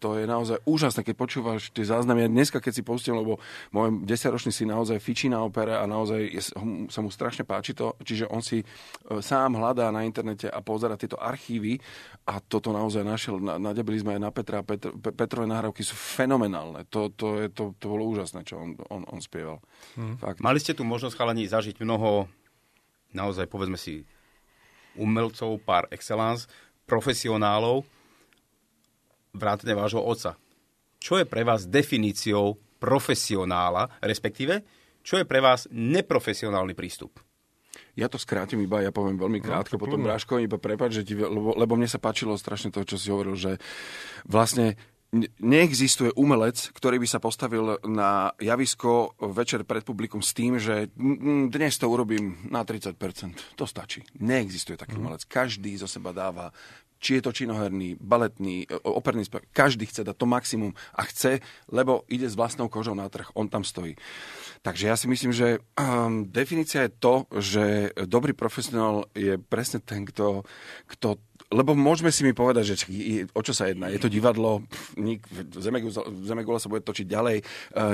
[0.03, 2.27] To je naozaj úžasné, keď počúvaš tie záznamy.
[2.27, 3.39] Ja dneska, keď si pustím, lebo
[3.71, 6.43] môj desiaročný si naozaj fičí na opere a naozaj je,
[6.91, 8.65] sa mu strašne páči to, čiže on si e,
[9.23, 11.79] sám hľadá na internete a pozera tieto archívy
[12.27, 13.39] a toto naozaj našiel.
[13.39, 16.83] Na- Nadebili sme aj na Petra a Petr, Pe- Petrové nahrávky sú fenomenálne.
[16.91, 19.63] To, to, je, to, to bolo úžasné, čo on, on, on spieval.
[20.19, 20.43] Fakt.
[20.43, 22.27] Mali ste tu možnosť chalani zažiť mnoho,
[23.15, 24.03] naozaj povedzme si,
[24.99, 26.51] umelcov par excellence,
[26.83, 27.87] profesionálov,
[29.33, 30.37] vrátane vášho oca.
[31.01, 34.63] Čo je pre vás definíciou profesionála, respektíve,
[35.03, 37.19] čo je pre vás neprofesionálny prístup?
[37.93, 40.01] Ja to skrátim iba, ja poviem veľmi krátko, to potom.
[40.01, 43.37] Bráško, iba prepáč, že ti, lebo, lebo mne sa páčilo strašne to, čo si hovoril,
[43.37, 43.61] že
[44.25, 44.77] vlastne ne-
[45.39, 51.53] neexistuje umelec, ktorý by sa postavil na javisko večer pred publikum s tým, že "Mm,
[51.53, 53.37] dnes to urobím na 30%.
[53.55, 54.01] To stačí.
[54.19, 55.23] Neexistuje taký umelec.
[55.29, 56.49] Každý zo seba dáva
[57.03, 61.43] či je to činoherný, baletný, o- operný spev, každý chce dať to maximum a chce,
[61.67, 63.99] lebo ide s vlastnou kožou na trh, on tam stojí.
[64.63, 70.07] Takže ja si myslím, že um, definícia je to, že dobrý profesionál je presne ten,
[70.07, 70.47] kto,
[70.87, 71.19] kto
[71.53, 72.75] lebo môžeme si mi povedať, že
[73.29, 73.93] o čo sa jedná.
[73.93, 74.65] Je to divadlo,
[74.97, 75.21] nik,
[76.25, 77.43] Zemegula, sa bude točiť ďalej, e,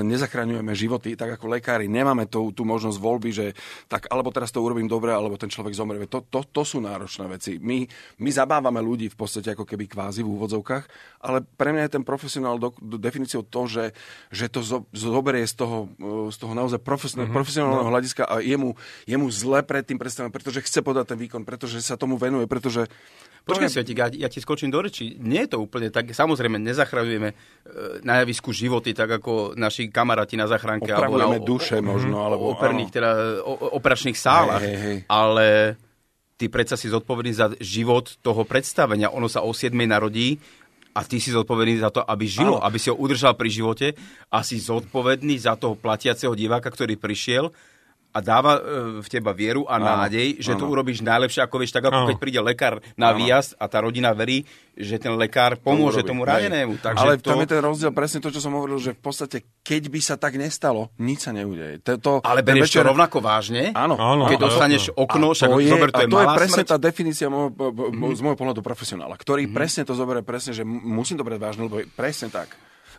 [0.08, 3.46] nezachraňujeme životy, tak ako lekári, nemáme tú, tú možnosť voľby, že
[3.92, 6.08] tak alebo teraz to urobím dobre, alebo ten človek zomrie.
[6.08, 7.60] To, to, to sú náročné veci.
[7.60, 7.84] My,
[8.24, 10.86] my zabávame ľudí v podstate ako keby kvázi v úvodzovkách,
[11.28, 13.92] ale pre mňa je ten profesionál do, do definíciou to, že,
[14.32, 17.36] že to zo, zoberie z toho, e, z toho naozaj profesionál, mm-hmm.
[17.36, 21.20] profesionálneho hľadiska a je mu, je mu zle pred tým predstavené, pretože chce podať ten
[21.20, 22.88] výkon, pretože sa tomu venuje, pretože
[23.50, 25.18] Počkaj, Svetík, ja, ja ti skočím do reči.
[25.18, 26.14] Nie je to úplne tak.
[26.14, 27.36] Samozrejme, nezachraňujeme e,
[28.06, 30.94] na javisku životy, tak ako naši kamaráti na zachránke.
[30.94, 32.96] Opravujeme na, duše možno, alebo- operných, áno.
[32.96, 33.10] teda,
[33.44, 34.62] o, operačných sálach.
[34.62, 34.98] Hej, hej, hej.
[35.10, 35.76] Ale
[36.40, 39.12] ty predsa si zodpovedný za život toho predstavenia.
[39.12, 40.40] Ono sa o 7 narodí
[40.96, 42.66] a ty si zodpovedný za to, aby žilo, Áno.
[42.66, 43.88] aby si ho udržal pri živote
[44.32, 47.52] a si zodpovedný za toho platiaceho diváka, ktorý prišiel
[48.10, 48.62] a dáva e,
[49.06, 50.74] v teba vieru a Áno, nádej, že to áno.
[50.74, 52.08] urobíš najlepšie, ako vieš, tak ako Áno.
[52.10, 53.22] keď príde lekár na Áno.
[53.22, 56.50] výjazd a tá rodina verí, že ten lekár pomôže tomu Hej.
[56.50, 56.82] ranenému.
[56.82, 57.30] Takže Ale to...
[57.30, 60.16] tam je ten rozdiel presne to, čo som hovoril, že v podstate, keď by sa
[60.18, 61.86] tak nestalo, nič sa neudeje.
[61.86, 63.76] To, to, Ale berieš to rovnako vážne?
[63.78, 63.94] Áno.
[64.00, 64.46] Áno, Keď áno.
[64.50, 66.72] dostaneš okno, A však to je, zober, to a je to je malá presne smrť.
[66.74, 68.18] Tá definícia môjho, mm-hmm.
[68.18, 69.58] z môjho pohľadu profesionála, ktorý mm-hmm.
[69.60, 72.50] presne to zoberie presne, že musím to brať vážne, lebo presne tak.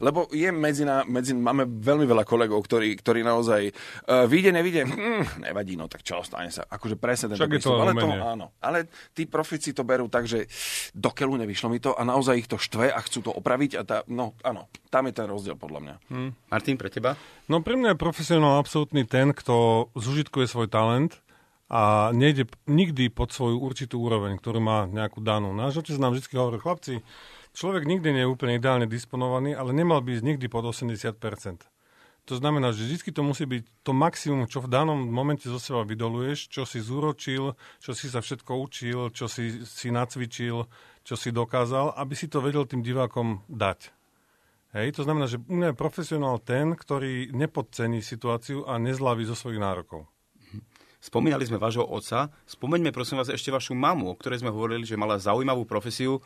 [0.01, 4.82] Lebo je medzi, na, medzi máme veľmi veľa kolegov, ktorí, ktorí naozaj uh, vyjde, nevyjde,
[4.88, 6.64] hm, nevadí, no tak čo, stane sa.
[6.64, 8.46] Akože presne ten Však je to ale, to, áno.
[8.64, 10.48] ale tí profici to berú tak, že
[10.96, 13.82] do keľu nevyšlo mi to a naozaj ich to štve a chcú to opraviť a
[13.84, 15.94] tá, no áno, tam je ten rozdiel podľa mňa.
[16.09, 16.30] Hm.
[16.48, 17.14] Martin, pre teba?
[17.46, 21.20] No pre mňa je profesionál absolútny ten, kto zužitkuje svoj talent
[21.70, 25.55] a nejde nikdy pod svoju určitú úroveň, ktorú má nejakú danú.
[25.55, 26.98] Náš otec nám vždy hovoril, chlapci,
[27.55, 31.16] človek nikdy nie je úplne ideálne disponovaný, ale nemal by ísť nikdy pod 80%.
[32.28, 35.82] To znamená, že vždy to musí byť to maximum, čo v danom momente zo seba
[35.82, 40.68] vydoluješ, čo si zúročil, čo si sa všetko učil, čo si, si nacvičil,
[41.03, 43.90] čo si dokázal, aby si to vedel tým divákom dať.
[44.70, 49.34] Hej, to znamená, že u mňa je profesionál ten, ktorý nepodcení situáciu a nezlaví zo
[49.34, 50.07] svojich nárokov.
[51.01, 52.28] Spomínali sme vášho otca.
[52.44, 56.20] Spomeňme prosím vás ešte vašu mamu, o ktorej sme hovorili, že mala zaujímavú profesiu.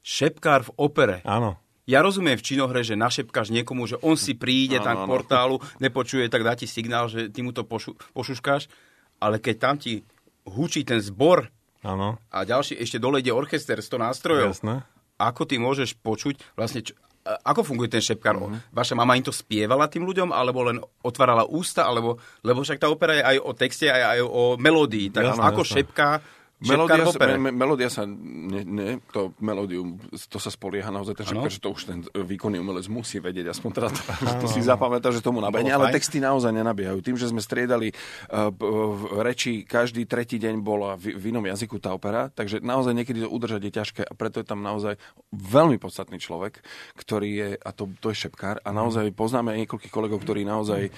[0.00, 1.16] Šepkár v opere.
[1.22, 1.60] Áno.
[1.84, 5.10] Ja rozumiem v činohre, že našepkáš niekomu, že on si príde Áno, tam k áno.
[5.10, 8.70] portálu, nepočuje, tak dá ti signál, že ty mu to pošu, pošuškáš.
[9.18, 10.06] Ale keď tam ti
[10.46, 14.84] hučí ten zbor Áno, a ďalší, ešte dole ide orchester 100 nástrojov, jasné.
[15.16, 16.92] ako ty môžeš počuť vlastne, čo,
[17.24, 18.36] ako funguje ten šepkár?
[18.36, 18.44] Mhm.
[18.44, 18.60] Mm-hmm.
[18.70, 22.86] Vaša mama im to spievala tým ľuďom, alebo len otvárala ústa, alebo, lebo však tá
[22.86, 25.10] opera je aj o texte, aj, aj o melódii.
[25.10, 25.74] Tak Jasné, ako jasné.
[25.74, 26.10] šepká,
[26.60, 31.24] Melódia, sa, me, me- melódia sa, ne, ne, to melódium, to sa spolieha naozaj ten
[31.32, 34.02] šepka, že to už ten výkonný umelec musí vedieť, aspoň teda to,
[34.44, 37.00] to si zapamätá, že tomu nabehne, ale texty naozaj nenabiehajú.
[37.00, 41.80] Tým, že sme striedali uh, v reči, každý tretí deň bola v, v inom jazyku
[41.80, 45.00] tá opera, takže naozaj niekedy to udržať je ťažké a preto je tam naozaj
[45.32, 46.60] veľmi podstatný človek,
[46.92, 50.92] ktorý je, a to, to je šepkár, a naozaj poznáme niekoľkých kolegov, ktorí naozaj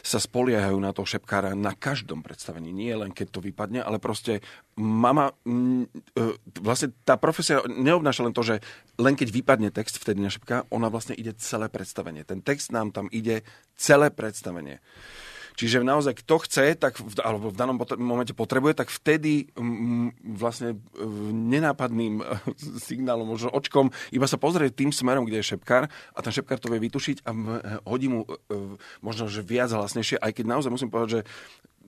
[0.00, 2.72] sa spoliehajú na toho šepkára na každom predstavení.
[2.72, 4.40] Nie len keď to vypadne, ale proste
[5.00, 6.24] mama, mm, e,
[6.60, 8.60] vlastne tá profesia neobnáša len to, že
[9.00, 12.28] len keď vypadne text vtedy na šepka, ona vlastne ide celé predstavenie.
[12.28, 13.40] Ten text nám tam ide
[13.80, 14.84] celé predstavenie.
[15.60, 19.52] Čiže naozaj, kto chce, tak alebo v danom momente potrebuje, tak vtedy
[20.24, 20.80] vlastne
[21.36, 22.24] nenápadným
[22.88, 26.72] signálom, možno očkom, iba sa pozrie tým smerom, kde je šepkár a ten šepkár to
[26.72, 27.30] vie vytušiť a
[27.84, 28.24] hodí mu
[29.04, 31.22] možno, že viac hlasnejšie, aj keď naozaj musím povedať, že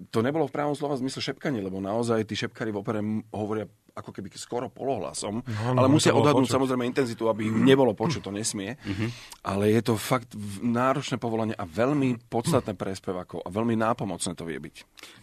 [0.09, 4.09] to nebolo v právom slova zmysle šepkanie, lebo naozaj tí šepkári v opere hovoria ako
[4.09, 6.57] keby skoro polohlasom, no, no, ale musia odhadnúť počuť.
[6.57, 8.81] samozrejme intenzitu, aby ich nebolo počuť, to nesmie.
[8.81, 9.09] Mm-hmm.
[9.45, 10.33] Ale je to fakt
[10.65, 14.77] náročné povolanie a veľmi podstatné pre spevákov a veľmi nápomocné to vie byť.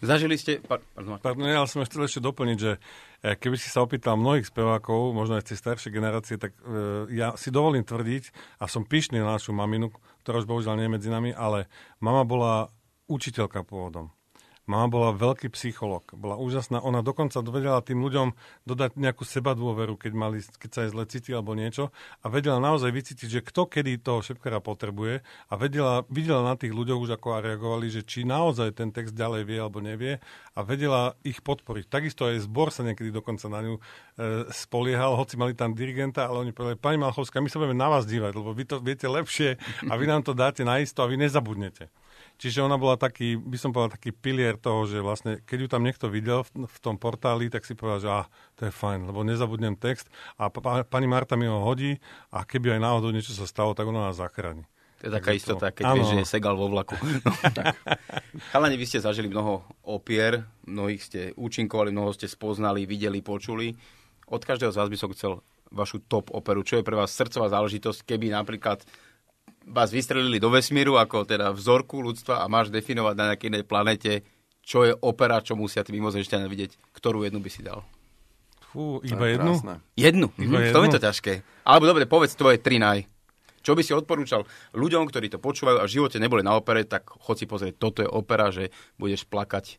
[0.06, 0.62] Zažili ste...
[0.62, 5.18] Pardon, pardon ja som chcel ešte doplniť, že eh, keby si sa opýtal mnohých spevákov,
[5.18, 8.30] možno aj z tej staršej generácie, tak uh, ja si dovolím tvrdiť
[8.62, 9.90] a som pyšný na našu maminu,
[10.22, 11.66] ktorá už bohužiaľ nie je medzi nami, ale
[11.98, 12.70] mama bola
[13.10, 14.14] učiteľka pôvodom.
[14.70, 16.78] Mama bola veľký psycholog, bola úžasná.
[16.78, 18.38] Ona dokonca vedela tým ľuďom
[18.70, 21.90] dodať nejakú seba dôveru, keď, mali, keď sa jej zle cíti alebo niečo.
[22.22, 25.26] A vedela naozaj vycítiť, že kto kedy toho šepkara potrebuje.
[25.50, 29.42] A vedela, videla na tých ľuďoch už ako reagovali, že či naozaj ten text ďalej
[29.42, 30.22] vie alebo nevie.
[30.54, 31.90] A vedela ich podporiť.
[31.90, 33.80] Takisto aj zbor sa niekedy dokonca na ňu e,
[34.54, 38.06] spoliehal, hoci mali tam dirigenta, ale oni povedali, pani Malchovská, my sa budeme na vás
[38.06, 39.58] dívať, lebo vy to viete lepšie
[39.90, 41.90] a vy nám to dáte na isto a vy nezabudnete.
[42.36, 45.82] Čiže ona bola taký, by som povedal, taký pilier toho, že vlastne, keď ju tam
[45.84, 48.26] niekto videl v, v tom portáli, tak si povedal, že ah,
[48.56, 50.08] to je fajn, lebo nezabudnem text
[50.40, 52.00] a pa, pani Marta mi ho hodí
[52.32, 54.64] a keby aj náhodou niečo sa stalo, tak ona nás zachráni.
[55.00, 55.96] To je taká istota, keď ano.
[55.96, 56.92] vieš, že je segal vo vlaku.
[57.00, 57.32] No,
[58.52, 63.72] Chalani, vy ste zažili mnoho opier, mnohých ste účinkovali, mnoho ste spoznali, videli, počuli.
[64.28, 65.40] Od každého z vás by som chcel
[65.72, 66.60] vašu top operu.
[66.60, 68.84] Čo je pre vás srdcová záležitosť, keby napríklad
[69.66, 74.12] vás vystrelili do vesmíru ako teda vzorku ľudstva a máš definovať na nejakej inej planete,
[74.64, 77.84] čo je opera, čo musia tí mimozemšťania vidieť, ktorú jednu by si dal?
[78.70, 79.58] Fú, iba jednu?
[79.98, 80.26] Jednu?
[80.38, 80.64] Iba mhm.
[80.70, 80.76] jednu?
[80.78, 81.32] To je to ťažké.
[81.66, 83.02] Alebo dobre, povedz tvoje tri naj.
[83.60, 87.12] Čo by si odporúčal ľuďom, ktorí to počúvajú a v živote neboli na opere, tak
[87.12, 89.76] chod si pozrieť, toto je opera, že budeš plakať.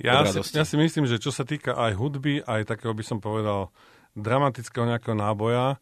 [0.00, 3.18] Ja si, ja si myslím, že čo sa týka aj hudby, aj takého by som
[3.20, 3.72] povedal
[4.16, 5.76] dramatického nejakého náboja,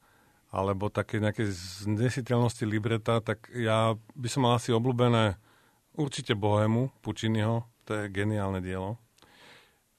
[0.54, 1.50] alebo také nejaké
[1.82, 5.34] znesiteľnosti libreta, tak ja by som mal asi obľúbené
[5.98, 9.02] určite Bohemu Pucciniho, to je geniálne dielo.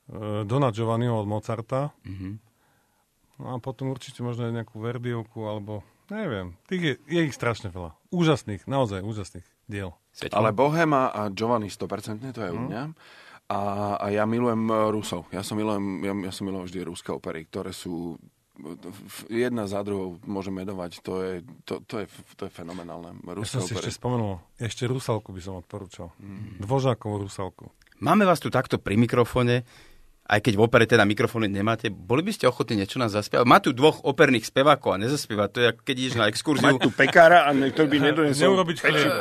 [0.08, 1.92] E, Dona Giovanniho od Mozarta.
[2.08, 2.34] Mm-hmm.
[3.44, 6.56] No a potom určite možno aj nejakú Verdiovku, alebo neviem.
[6.72, 7.92] Tých je, je ich strašne veľa.
[8.16, 9.92] Úžasných, naozaj úžasných diel.
[10.32, 12.68] Ale Bohema a Giovanni 100% to je u mhm.
[12.72, 12.84] mňa.
[13.46, 13.60] A,
[14.02, 15.30] a ja milujem Rusov.
[15.30, 18.18] Ja som milujem, ja, ja som milujem vždy ruské opery, ktoré sú
[19.28, 21.34] jedna za druhou môžeme medovať, to je,
[21.68, 22.06] to, to je,
[22.40, 23.20] to je fenomenálne.
[23.24, 26.16] Ruské ja som si ešte spomenul, ešte Rusalku by som odporúčal.
[26.20, 26.64] Mm.
[26.64, 27.72] Dvožákovú Rusalku.
[28.00, 29.64] Máme vás tu takto pri mikrofóne,
[30.26, 33.46] aj keď v opere teda mikrofóny nemáte, boli by ste ochotní niečo nás zaspievať?
[33.46, 36.66] Má tu dvoch operných spevákov a nezaspievať, to je keď ideš na exkurziu.
[36.66, 38.78] Mať tu pekára a niekto by nedonesol Neurobiť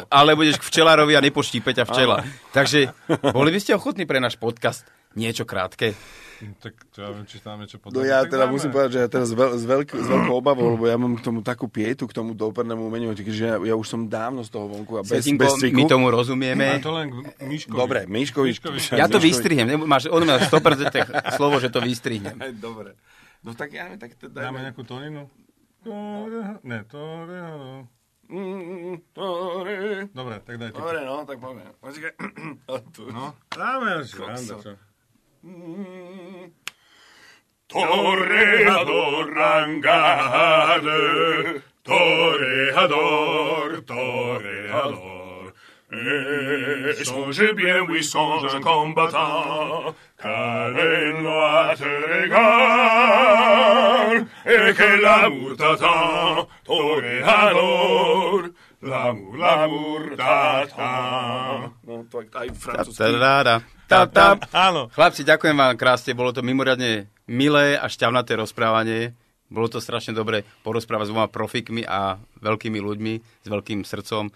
[0.08, 2.16] Ale budeš k včelárovi a nepoštípeť a včela.
[2.56, 2.88] Takže
[3.36, 5.92] boli by ste ochotní pre náš podcast niečo krátke?
[6.34, 8.02] Tak čo ja viem, či tam niečo podobné.
[8.02, 8.54] No ja teda dáme.
[8.58, 11.22] musím povedať, že ja teraz veľ, s, veľk, s veľkou obavou, lebo ja mám k
[11.22, 14.66] tomu takú pietu, k tomu doopernému umeniu, že ja, ja už som dávno z toho
[14.66, 15.78] vonku a bez, Setinko, bez cviku.
[15.78, 16.82] My tomu rozumieme.
[16.82, 17.08] to len
[17.38, 17.78] Miškovi.
[17.78, 18.50] Dobre, Miškovi.
[18.50, 18.78] Miškovi.
[18.98, 19.86] Ja to vystrihnem.
[19.86, 22.34] Máš on má 100% slovo, že to vystrihnem.
[22.58, 22.98] Dobre.
[23.44, 24.48] No tak ja neviem, tak teda...
[24.48, 25.28] Dáme nejakú tóninu?
[26.64, 27.00] Ne, to...
[30.16, 30.80] Dobre, tak dajte.
[30.80, 31.68] Dobre, no, tak poďme.
[33.12, 34.16] No, dáme už.
[37.68, 41.00] Toreador rangade,
[41.84, 45.52] toreador, toreador.
[45.92, 53.06] Et songez bien, oui, songe un combattant, car à te regarde,
[54.46, 58.42] et que l'amour t'attend, toreador,
[58.80, 61.72] l'amour, l'amour t'attend.
[61.86, 63.73] No, to aj francúzsky.
[63.94, 64.34] Tam, tam.
[64.50, 64.80] Áno.
[64.90, 69.14] Chlapci, ďakujem vám krásne, bolo to mimoriadne milé a šťavnaté rozprávanie.
[69.46, 73.14] Bolo to strašne dobre porozprávať s dvoma profikmi a veľkými ľuďmi
[73.44, 74.32] s veľkým srdcom.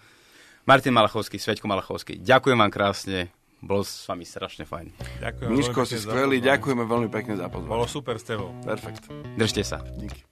[0.63, 3.33] Martin Malachovský, Sveťko Malachovský, ďakujem vám krásne.
[3.59, 5.19] Bolo s vami strašne fajn.
[5.19, 5.49] Ďakujem.
[5.51, 7.73] Miško, si skvelý, ďakujeme veľmi pekne za pozvanie.
[7.75, 8.55] Bolo super s tebou.
[8.63, 9.11] Perfekt.
[9.35, 9.83] Držte sa.
[9.99, 10.23] Díky.